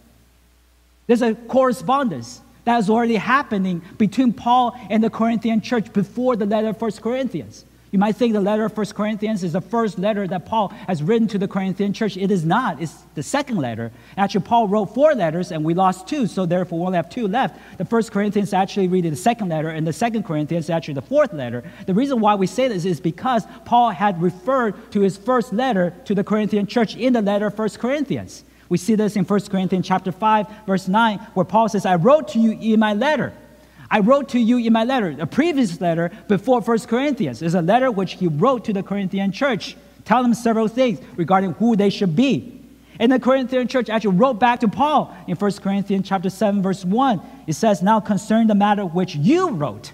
[1.06, 6.46] There's a correspondence that is already happening between Paul and the Corinthian church before the
[6.46, 7.64] letter of 1 Corinthians.
[7.96, 11.02] You might think the letter of 1 Corinthians is the first letter that Paul has
[11.02, 12.18] written to the Corinthian church.
[12.18, 12.82] It is not.
[12.82, 13.90] It's the second letter.
[14.18, 17.26] Actually, Paul wrote four letters and we lost two, so therefore we only have two
[17.26, 17.58] left.
[17.78, 21.32] The first Corinthians actually read the second letter, and the second Corinthians actually the fourth
[21.32, 21.64] letter.
[21.86, 25.94] The reason why we say this is because Paul had referred to his first letter
[26.04, 28.44] to the Corinthian church in the letter of 1 Corinthians.
[28.68, 32.28] We see this in 1 Corinthians chapter 5, verse 9, where Paul says, I wrote
[32.28, 33.32] to you in my letter.
[33.90, 37.40] I wrote to you in my letter, a previous letter before 1 Corinthians.
[37.40, 41.52] There's a letter which he wrote to the Corinthian church, telling them several things regarding
[41.52, 42.52] who they should be.
[42.98, 46.84] And the Corinthian church actually wrote back to Paul in 1 Corinthians chapter 7, verse
[46.84, 47.20] 1.
[47.46, 49.92] It says, Now concerning the matter which you wrote.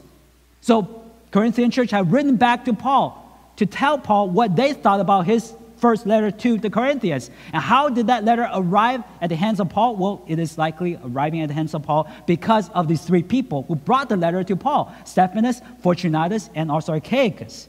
[0.60, 3.18] So Corinthian church had written back to Paul
[3.56, 5.52] to tell Paul what they thought about his
[5.82, 7.28] first letter to the Corinthians.
[7.52, 9.96] And how did that letter arrive at the hands of Paul?
[9.96, 13.64] Well, it is likely arriving at the hands of Paul because of these three people
[13.66, 17.66] who brought the letter to Paul Stephanas, Fortunatus, and also Achaicus.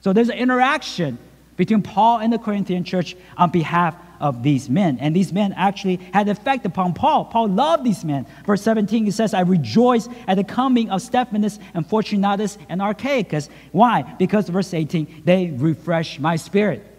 [0.00, 1.18] So there's an interaction
[1.56, 4.98] between Paul and the Corinthian church on behalf of these men.
[5.00, 7.24] And these men actually had effect upon Paul.
[7.24, 8.26] Paul loved these men.
[8.46, 13.48] Verse 17, he says, I rejoice at the coming of Stephanas and Fortunatus and Achaicus.
[13.72, 14.02] Why?
[14.02, 16.92] Because, verse 18, they refresh my spirit.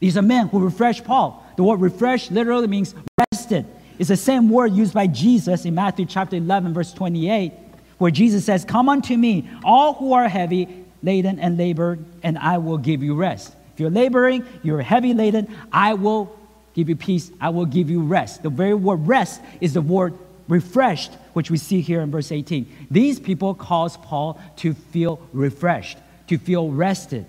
[0.00, 1.44] These are men who refresh Paul.
[1.56, 2.94] The word refresh literally means
[3.32, 3.66] rested.
[3.98, 7.52] It's the same word used by Jesus in Matthew chapter 11, verse 28,
[7.98, 12.58] where Jesus says, Come unto me, all who are heavy laden and labored, and I
[12.58, 13.54] will give you rest.
[13.74, 16.34] If you're laboring, you're heavy laden, I will
[16.74, 18.42] give you peace, I will give you rest.
[18.42, 20.14] The very word rest is the word
[20.48, 22.86] refreshed, which we see here in verse 18.
[22.90, 25.98] These people cause Paul to feel refreshed,
[26.28, 27.26] to feel rested.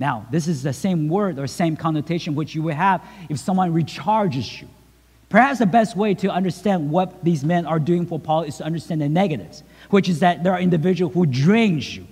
[0.00, 3.74] Now, this is the same word or same connotation which you would have if someone
[3.74, 4.66] recharges you.
[5.28, 8.64] Perhaps the best way to understand what these men are doing for Paul is to
[8.64, 12.06] understand the negatives, which is that there are individuals who drains you,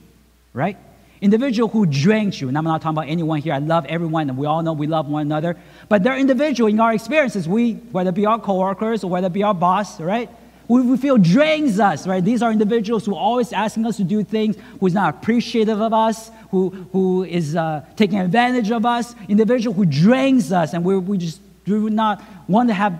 [0.52, 0.76] right?
[1.20, 3.54] Individual who drains you, and I'm not talking about anyone here.
[3.54, 5.56] I love everyone, and we all know we love one another.
[5.88, 9.26] But there are individuals in our experiences, we, whether it be our coworkers or whether
[9.26, 10.30] it be our boss, right?
[10.68, 12.22] We feel drains us, right?
[12.22, 15.94] These are individuals who are always asking us to do things, who's not appreciative of
[15.94, 20.98] us, who, who is uh, taking advantage of us, individual who drains us, and we,
[20.98, 22.98] we just do not want to have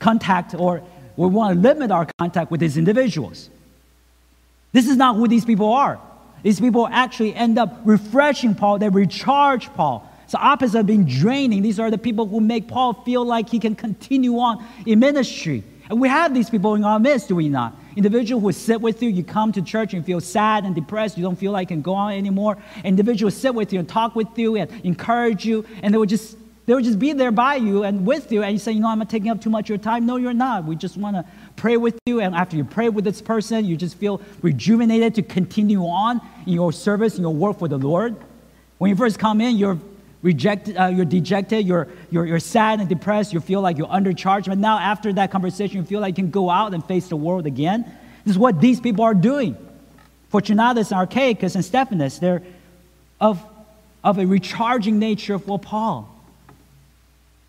[0.00, 0.82] contact or
[1.16, 3.50] we want to limit our contact with these individuals.
[4.72, 6.00] This is not who these people are.
[6.42, 10.10] These people actually end up refreshing Paul, they recharge Paul.
[10.34, 11.62] The opposite of being draining.
[11.62, 15.62] These are the people who make Paul feel like he can continue on in ministry.
[15.94, 17.76] We have these people in our midst, do we not?
[17.96, 21.22] Individual who sit with you, you come to church and feel sad and depressed, you
[21.22, 22.58] don't feel like you can go on anymore.
[22.82, 26.36] Individuals sit with you and talk with you and encourage you, and they would just
[26.66, 28.88] they would just be there by you and with you, and you say, you know,
[28.88, 30.06] I'm not taking up too much of your time.
[30.06, 30.64] No, you're not.
[30.64, 31.24] We just want to
[31.56, 35.22] pray with you, and after you pray with this person, you just feel rejuvenated to
[35.22, 38.16] continue on in your service, in your work for the Lord.
[38.78, 39.78] When you first come in, you're
[40.24, 44.46] rejected, uh, you're dejected, you're, you're, you're sad and depressed, you feel like you're undercharged.
[44.46, 47.16] But now, after that conversation, you feel like you can go out and face the
[47.16, 47.84] world again.
[48.24, 49.54] This is what these people are doing.
[50.30, 52.42] Fortunatus and Achaicus and Stephanas, they're
[53.20, 53.40] of,
[54.02, 56.10] of a recharging nature for Paul.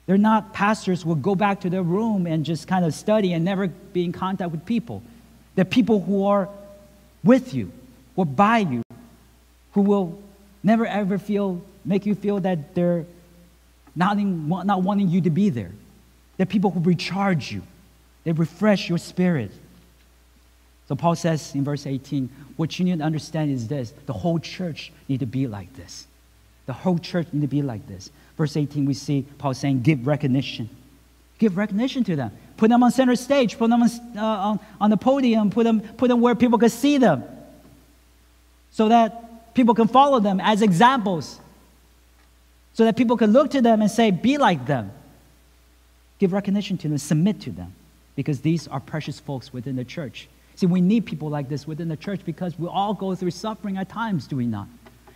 [0.06, 3.46] They're not pastors who go back to their room and just kind of study and
[3.46, 5.02] never be in contact with people.
[5.56, 6.50] They're people who are
[7.24, 7.72] with you,
[8.16, 8.84] who are by you,
[9.72, 10.22] who will
[10.62, 13.06] never ever feel, make you feel that they're
[13.96, 15.72] not, in, not wanting you to be there.
[16.38, 17.62] They're people who recharge you,
[18.24, 19.52] they refresh your spirit.
[20.88, 24.38] So Paul says in verse 18, what you need to understand is this the whole
[24.38, 26.06] church need to be like this.
[26.68, 28.12] The whole church need to be like this.
[28.38, 30.70] Verse 18, we see Paul saying, give recognition.
[31.40, 32.32] Give recognition to them.
[32.58, 35.82] Put them on center stage, put them on, uh, on, on the podium, put them,
[35.82, 37.24] put them where people can see them
[38.72, 41.40] so that people can follow them as examples,
[42.76, 44.92] so that people can look to them and say, be like them.
[46.20, 47.74] Give recognition to them, submit to them,
[48.18, 50.28] because these are precious folks within the church.
[50.56, 53.78] See, we need people like this within the church because we all go through suffering
[53.78, 54.68] at times, do we not?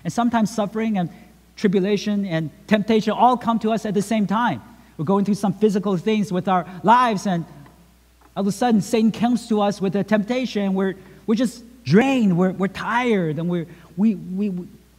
[0.05, 1.09] And sometimes suffering and
[1.57, 4.61] tribulation and temptation all come to us at the same time.
[4.97, 7.45] We're going through some physical things with our lives, and
[8.37, 10.75] all of a sudden, Satan comes to us with a temptation.
[10.75, 10.95] We're,
[11.27, 14.53] we're just drained, we're, we're tired, and we're, we, we,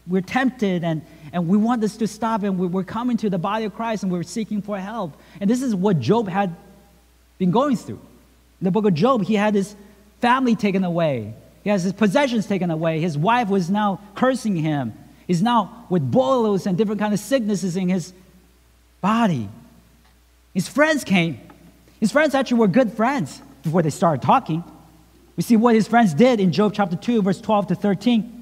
[0.06, 1.00] we're tempted, and,
[1.32, 4.10] and we want this to stop, and we're coming to the body of Christ, and
[4.10, 5.16] we're seeking for help.
[5.40, 6.54] And this is what Job had
[7.38, 8.00] been going through.
[8.60, 9.74] In the book of Job, he had his
[10.20, 11.34] family taken away.
[11.64, 13.00] He has his possessions taken away.
[13.00, 14.92] His wife was now cursing him.
[15.26, 18.12] He's now with boils and different kind of sicknesses in his
[19.00, 19.48] body.
[20.52, 21.40] His friends came.
[22.00, 24.64] His friends actually were good friends before they started talking.
[25.36, 28.39] We see what his friends did in Job chapter 2, verse 12 to 13.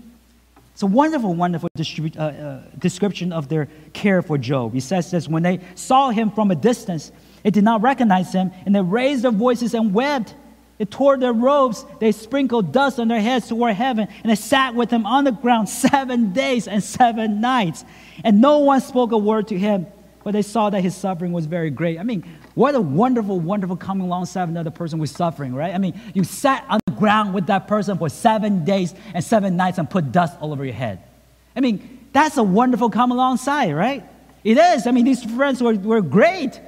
[0.79, 4.75] It's a wonderful, wonderful uh, uh, description of their care for Job.
[4.75, 7.11] He says this when they saw him from a distance,
[7.43, 10.37] they did not recognize him, and they raised their voices and wept.
[10.79, 14.77] They tore their robes, they sprinkled dust on their heads toward heaven, and they sat
[14.77, 17.85] with him on the ground seven days and seven nights.
[18.23, 19.89] And no one spoke a word to him,
[20.23, 21.99] but they saw that his suffering was very great.
[21.99, 22.23] I mean,
[22.55, 25.75] what a wonderful, wonderful coming alongside another person with suffering, right?
[25.75, 29.79] I mean, you sat on ground with that person for seven days and seven nights
[29.79, 31.03] and put dust all over your head.
[31.57, 34.05] I mean, that's a wonderful come alongside, right?
[34.45, 34.87] It is.
[34.87, 36.61] I mean, these friends were, were great.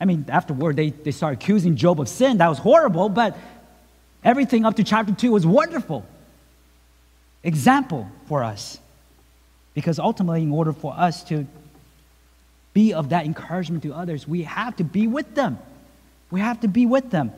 [0.00, 2.38] I mean, afterward, they, they started accusing Job of sin.
[2.38, 3.36] That was horrible, but
[4.22, 6.04] everything up to chapter 2 was wonderful.
[7.42, 8.78] Example for us.
[9.74, 11.46] Because ultimately, in order for us to
[12.72, 15.58] be of that encouragement to others, we have to be with them.
[16.30, 17.32] We have to be with them.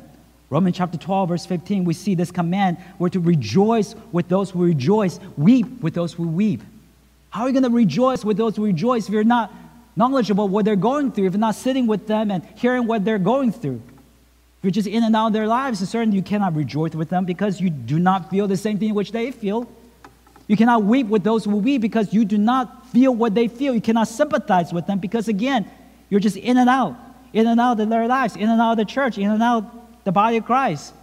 [0.51, 4.65] Romans chapter 12, verse 15, we see this command we're to rejoice with those who
[4.65, 6.63] rejoice, weep with those who weep.
[7.31, 9.53] How are you going to rejoice with those who rejoice if you're not
[9.95, 13.19] knowledgeable what they're going through, if you're not sitting with them and hearing what they're
[13.19, 13.83] going through.
[14.59, 17.11] If you're just in and out of their lives, it's certain you cannot rejoice with
[17.11, 19.69] them because you do not feel the same thing which they feel.
[20.47, 23.75] You cannot weep with those who weep because you do not feel what they feel.
[23.75, 25.71] You cannot sympathize with them because, again,
[26.09, 26.97] you're just in and out.
[27.33, 29.78] in and out of their lives, in and out of the church, in and out
[30.05, 30.95] the body of Christ.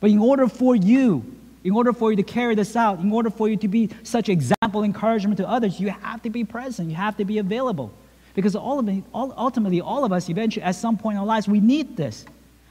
[0.00, 1.24] But in order for you,
[1.64, 4.28] in order for you to carry this out, in order for you to be such
[4.28, 6.88] example encouragement to others, you have to be present.
[6.88, 7.92] You have to be available.
[8.34, 12.24] Because ultimately, all of us, eventually, at some point in our lives, we need this.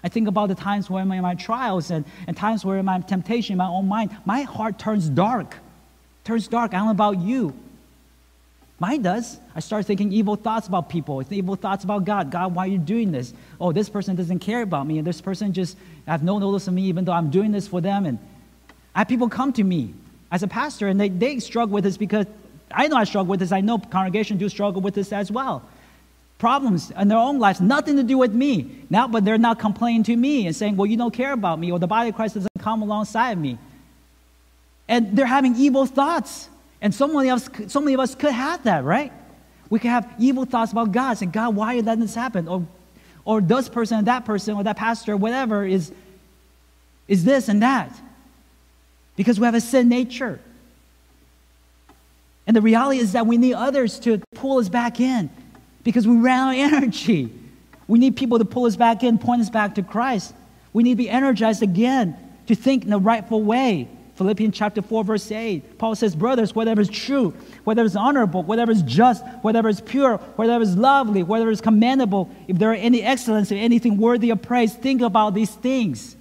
[0.03, 2.99] I think about the times where in my trials and, and times where in my
[3.01, 5.55] temptation, in my own mind, my heart turns dark.
[6.23, 6.73] Turns dark.
[6.73, 7.53] I don't know about you.
[8.81, 9.37] Mine does.
[9.55, 12.31] I start thinking evil thoughts about people, It's evil thoughts about God.
[12.31, 13.31] God, why are you doing this?
[13.59, 15.77] Oh, this person doesn't care about me, and this person just
[16.07, 18.07] have no notice of me, even though I'm doing this for them.
[18.07, 18.17] And
[18.95, 19.93] I have people come to me
[20.31, 22.25] as a pastor, and they, they struggle with this because
[22.71, 23.51] I know I struggle with this.
[23.51, 25.61] I know congregation do struggle with this as well.
[26.39, 28.79] Problems in their own lives, nothing to do with me.
[28.89, 31.71] Now, but they're not complaining to me and saying, well, you don't care about me,
[31.71, 33.59] or the body of Christ doesn't come alongside me.
[34.87, 36.49] And they're having evil thoughts.
[36.81, 39.13] And so many, of us, so many of us could have that, right?
[39.69, 42.47] We could have evil thoughts about God, saying, God, why did this happen?
[42.47, 42.65] Or,
[43.23, 45.91] or this person and that person or that pastor, whatever, is,
[47.07, 47.93] is this and that.
[49.15, 50.39] Because we have a sin nature.
[52.47, 55.29] And the reality is that we need others to pull us back in
[55.83, 57.31] because we ran out of energy.
[57.87, 60.33] We need people to pull us back in, point us back to Christ.
[60.73, 62.17] We need to be energized again
[62.47, 63.87] to think in the rightful way.
[64.21, 65.79] Philippians chapter 4, verse 8.
[65.79, 70.17] Paul says, Brothers, whatever is true, whatever is honorable, whatever is just, whatever is pure,
[70.35, 74.39] whatever is lovely, whatever is commendable, if there are any excellence or anything worthy of
[74.39, 76.15] praise, think about these things.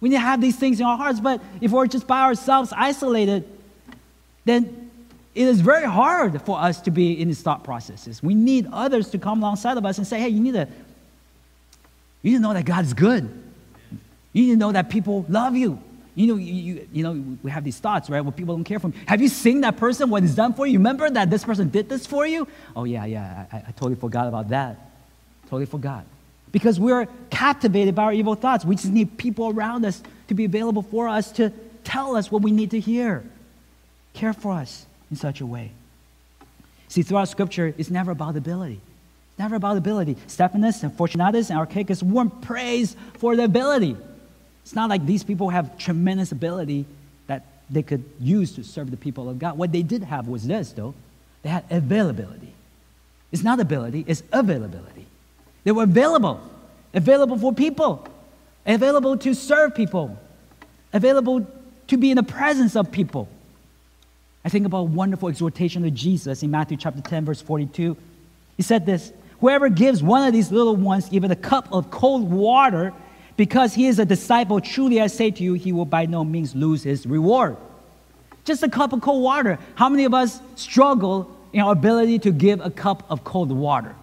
[0.00, 2.72] We need to have these things in our hearts, but if we're just by ourselves,
[2.76, 3.48] isolated,
[4.44, 4.90] then
[5.36, 8.24] it is very hard for us to be in these thought processes.
[8.24, 10.66] We need others to come alongside of us and say, hey, you need to,
[12.22, 13.22] you need to know that God's good.
[14.32, 15.80] You need to know that people love you.
[16.16, 18.22] You know, you, you, know, we have these thoughts, right?
[18.22, 18.94] Where people don't care for me.
[19.06, 20.78] Have you seen that person, what he's done for you?
[20.78, 22.48] Remember that this person did this for you?
[22.74, 24.78] Oh, yeah, yeah, I, I totally forgot about that.
[25.44, 26.06] Totally forgot.
[26.52, 28.64] Because we're captivated by our evil thoughts.
[28.64, 31.52] We just need people around us to be available for us to
[31.84, 33.22] tell us what we need to hear.
[34.14, 35.70] Care for us in such a way.
[36.88, 38.80] See, throughout Scripture, it's never about ability.
[39.32, 40.16] It's never about ability.
[40.28, 43.98] Stephanas and Fortunatus and Achaicus weren't praised for their ability.
[44.66, 46.86] It's not like these people have tremendous ability
[47.28, 49.56] that they could use to serve the people of God.
[49.56, 50.92] What they did have was this, though
[51.44, 52.52] they had availability.
[53.30, 55.06] It's not ability, it's availability.
[55.62, 56.40] They were available,
[56.92, 58.08] available for people,
[58.66, 60.18] available to serve people,
[60.92, 61.46] available
[61.86, 63.28] to be in the presence of people.
[64.44, 67.96] I think about a wonderful exhortation of Jesus in Matthew chapter 10, verse 42.
[68.56, 72.28] He said this Whoever gives one of these little ones even a cup of cold
[72.28, 72.92] water
[73.36, 76.54] because he is a disciple, truly I say to you, he will by no means
[76.54, 77.56] lose his reward.
[78.44, 79.58] Just a cup of cold water.
[79.74, 83.94] How many of us struggle in our ability to give a cup of cold water?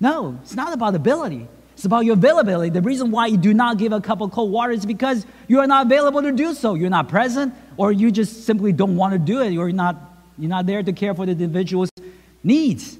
[0.00, 1.46] No, it's not about ability.
[1.74, 2.70] It's about your availability.
[2.70, 5.60] The reason why you do not give a cup of cold water is because you
[5.60, 6.74] are not available to do so.
[6.74, 9.52] You're not present, or you just simply don't want to do it.
[9.52, 9.96] You're not,
[10.38, 11.90] you're not there to care for the individual's
[12.42, 12.98] needs.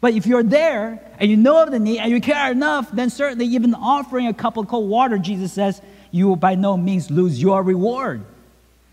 [0.00, 3.10] But if you're there and you know of the need and you care enough, then
[3.10, 5.80] certainly even offering a cup of cold water, Jesus says,
[6.10, 8.22] you will by no means lose your reward.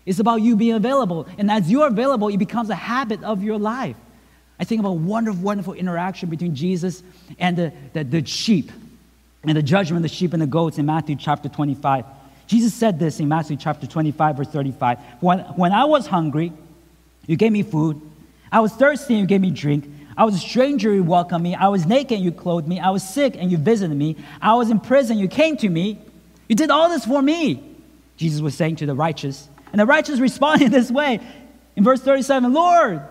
[0.06, 1.26] It's about you being available.
[1.38, 3.96] And as you're available, it becomes a habit of your life.
[4.58, 7.02] I think about wonderful, wonderful interaction between Jesus
[7.38, 8.70] and the, the, the sheep
[9.42, 12.04] and the judgment of the sheep and the goats in Matthew chapter 25.
[12.46, 14.98] Jesus said this in Matthew chapter 25, verse 35.
[15.20, 16.52] When, when I was hungry,
[17.26, 18.00] you gave me food.
[18.52, 19.90] I was thirsty, and you gave me drink.
[20.16, 21.54] I was a stranger, you welcomed me.
[21.54, 22.78] I was naked, you clothed me.
[22.80, 24.16] I was sick, and you visited me.
[24.40, 25.98] I was in prison, you came to me.
[26.48, 27.62] You did all this for me,
[28.16, 29.48] Jesus was saying to the righteous.
[29.72, 31.20] And the righteous responded this way
[31.76, 33.02] in verse 37 Lord,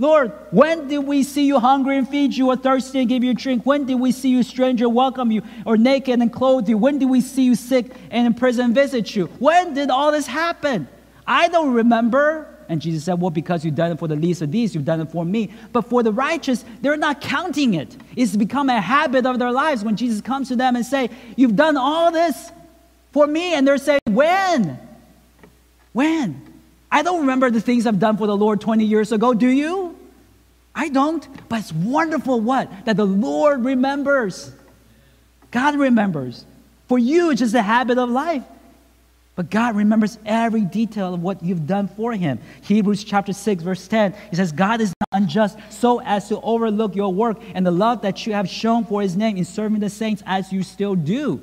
[0.00, 3.32] Lord, when did we see you hungry and feed you, or thirsty and give you
[3.32, 3.66] a drink?
[3.66, 6.78] When did we see you stranger, welcome you, or naked and clothe you?
[6.78, 9.26] When did we see you sick and in prison visit you?
[9.40, 10.86] When did all this happen?
[11.26, 12.57] I don't remember.
[12.68, 15.00] And Jesus said, Well, because you've done it for the least of these, you've done
[15.00, 15.50] it for me.
[15.72, 17.96] But for the righteous, they're not counting it.
[18.14, 21.56] It's become a habit of their lives when Jesus comes to them and say, You've
[21.56, 22.52] done all this
[23.12, 23.54] for me.
[23.54, 24.78] And they're saying, When?
[25.92, 26.42] When?
[26.90, 29.34] I don't remember the things I've done for the Lord 20 years ago.
[29.34, 29.96] Do you?
[30.74, 31.26] I don't.
[31.48, 32.70] But it's wonderful what?
[32.84, 34.52] That the Lord remembers.
[35.50, 36.44] God remembers.
[36.86, 38.44] For you, it's just a habit of life.
[39.38, 42.40] But God remembers every detail of what you've done for him.
[42.62, 46.96] Hebrews chapter 6, verse 10, he says, God is not unjust so as to overlook
[46.96, 49.90] your work and the love that you have shown for his name in serving the
[49.90, 51.40] saints as you still do.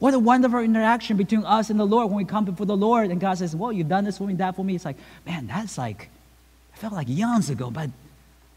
[0.00, 3.10] What a wonderful interaction between us and the Lord when we come before the Lord
[3.10, 4.74] and God says, Well, you've done this for me, that for me.
[4.74, 6.10] It's like, man, that's like,
[6.74, 7.88] I felt like eons ago, but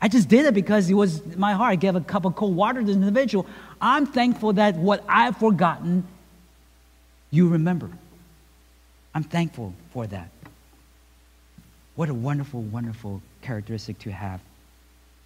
[0.02, 1.72] I just did it because it was my heart.
[1.72, 3.45] I gave a cup of cold water to the individual.
[3.80, 6.06] I'm thankful that what I've forgotten,
[7.30, 7.89] you remember.
[9.14, 10.30] I'm thankful for that.
[11.95, 14.39] What a wonderful, wonderful characteristic to have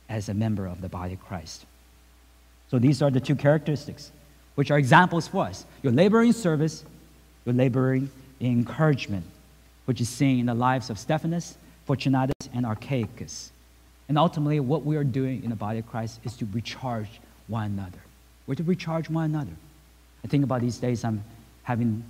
[0.10, 1.66] as a member of the body of Christ.
[2.70, 4.12] So these are the two characteristics,
[4.56, 5.66] which are examples for us.
[5.84, 6.84] You're laboring service,
[7.46, 8.10] you're laboring
[8.40, 9.26] in encouragement,
[9.86, 13.50] which is seen in the lives of Stephanas, Fortunatus, and Achaicus.
[14.10, 17.66] And ultimately, what we are doing in the body of Christ is to recharge one
[17.66, 18.00] another.
[18.48, 19.52] We're to recharge one another.
[20.24, 21.24] I think about these days, I'm
[21.64, 22.04] having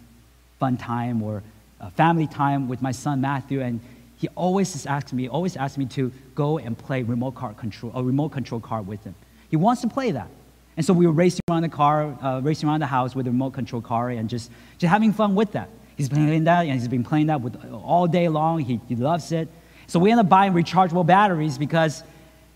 [0.60, 1.44] fun time or
[1.92, 3.80] family time with my son Matthew, and
[4.18, 8.04] he always asks me, always asks me to go and play remote car control, a
[8.04, 9.16] remote control car with him.
[9.50, 10.30] He wants to play that.
[10.78, 13.32] And so we were racing around the car, uh, racing around the house with a
[13.32, 15.70] remote control car and just, just having fun with that.
[15.96, 18.60] He's been playing that, and he's been playing that with, all day long.
[18.60, 19.48] He, he loves it.
[19.88, 22.04] So we end up buying rechargeable batteries because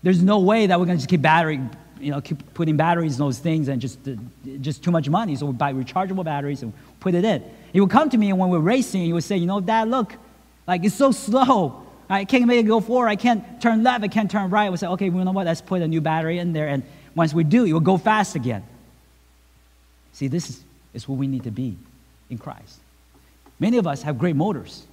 [0.02, 1.60] there's no way that we're going to just keep battery,
[1.98, 4.12] you know, keep putting batteries in those things and just, uh,
[4.60, 5.36] just too much money.
[5.36, 7.42] So we buy rechargeable batteries and put it in.
[7.72, 9.88] He would come to me and when we're racing, he would say, you know, Dad,
[9.88, 10.14] look,
[10.66, 11.86] like it's so slow.
[12.08, 13.08] I can't make it go forward.
[13.08, 14.02] I can't turn left.
[14.02, 14.70] I can't turn right.
[14.70, 15.46] We say, okay, you know what?
[15.46, 16.68] Let's put a new battery in there.
[16.68, 16.82] And
[17.14, 18.64] once we do, it will go fast again.
[20.12, 21.76] See, this is, is what we need to be
[22.28, 22.78] in Christ.
[23.60, 24.84] Many of us have great motors.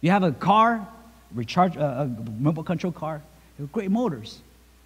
[0.00, 0.86] You have a car,
[1.32, 2.10] recharge, uh, a
[2.40, 3.22] remote control car,
[3.72, 4.40] great motors.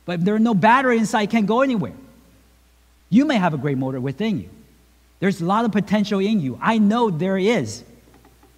[0.04, 1.94] But if there are no battery inside, can't go anywhere.
[3.08, 4.50] You may have a great motor within you.
[5.22, 6.58] There's a lot of potential in you.
[6.60, 7.84] I know there is.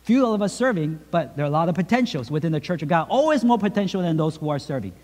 [0.04, 2.88] Few of us serving, but there are a lot of potentials within the church of
[2.88, 3.06] God.
[3.10, 4.94] Always more potential than those who are serving,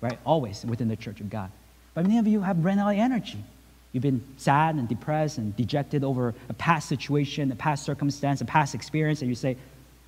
[0.00, 0.16] right?
[0.24, 1.50] Always within the church of God.
[1.94, 3.42] But many of you have ran out of energy.
[3.90, 8.44] You've been sad and depressed and dejected over a past situation, a past circumstance, a
[8.44, 9.56] past experience, and you say,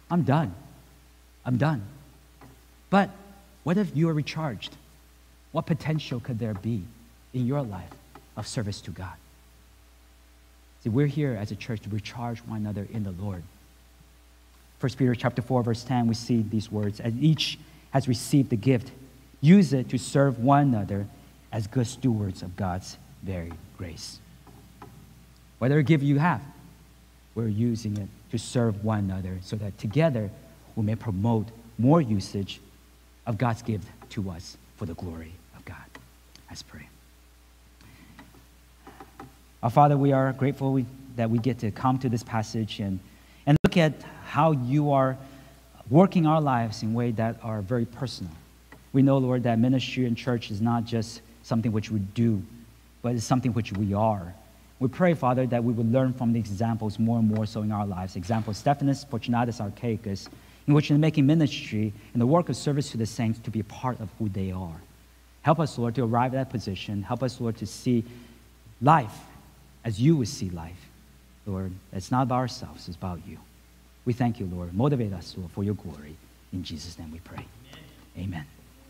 [0.08, 0.54] I'm done.
[1.44, 1.82] I'm done.
[2.90, 3.10] But
[3.64, 4.76] what if you are recharged?
[5.50, 6.84] What potential could there be
[7.34, 7.90] in your life
[8.36, 9.14] of service to God?
[10.86, 13.42] See, we're here as a church to recharge one another in the Lord.
[14.78, 17.00] 1 Peter chapter 4, verse 10, we see these words.
[17.00, 17.58] As each
[17.90, 18.92] has received the gift,
[19.40, 21.08] use it to serve one another
[21.50, 24.20] as good stewards of God's very grace.
[25.58, 26.40] Whatever gift you have,
[27.34, 30.30] we're using it to serve one another so that together
[30.76, 32.60] we may promote more usage
[33.26, 35.84] of God's gift to us for the glory of God.
[36.48, 36.86] Let's pray.
[39.66, 40.80] Our Father, we are grateful
[41.16, 43.00] that we get to come to this passage and,
[43.46, 43.94] and look at
[44.24, 45.18] how you are
[45.90, 48.30] working our lives in ways that are very personal.
[48.92, 52.44] We know, Lord, that ministry and church is not just something which we do,
[53.02, 54.32] but it's something which we are.
[54.78, 57.72] We pray, Father, that we would learn from the examples more and more so in
[57.72, 58.14] our lives.
[58.14, 60.28] Example, Stephanas, Fortunatus, Achaicus,
[60.68, 63.58] in which they're making ministry and the work of service to the saints to be
[63.58, 64.80] a part of who they are.
[65.42, 67.02] Help us, Lord, to arrive at that position.
[67.02, 68.04] Help us, Lord, to see
[68.80, 69.18] life
[69.86, 70.90] as you would see life.
[71.46, 73.38] Lord, it's not about ourselves, it's about you.
[74.04, 74.74] We thank you, Lord.
[74.74, 76.16] Motivate us, Lord, for your glory.
[76.52, 77.46] In Jesus' name we pray.
[78.18, 78.28] Amen.
[78.28, 78.55] Amen.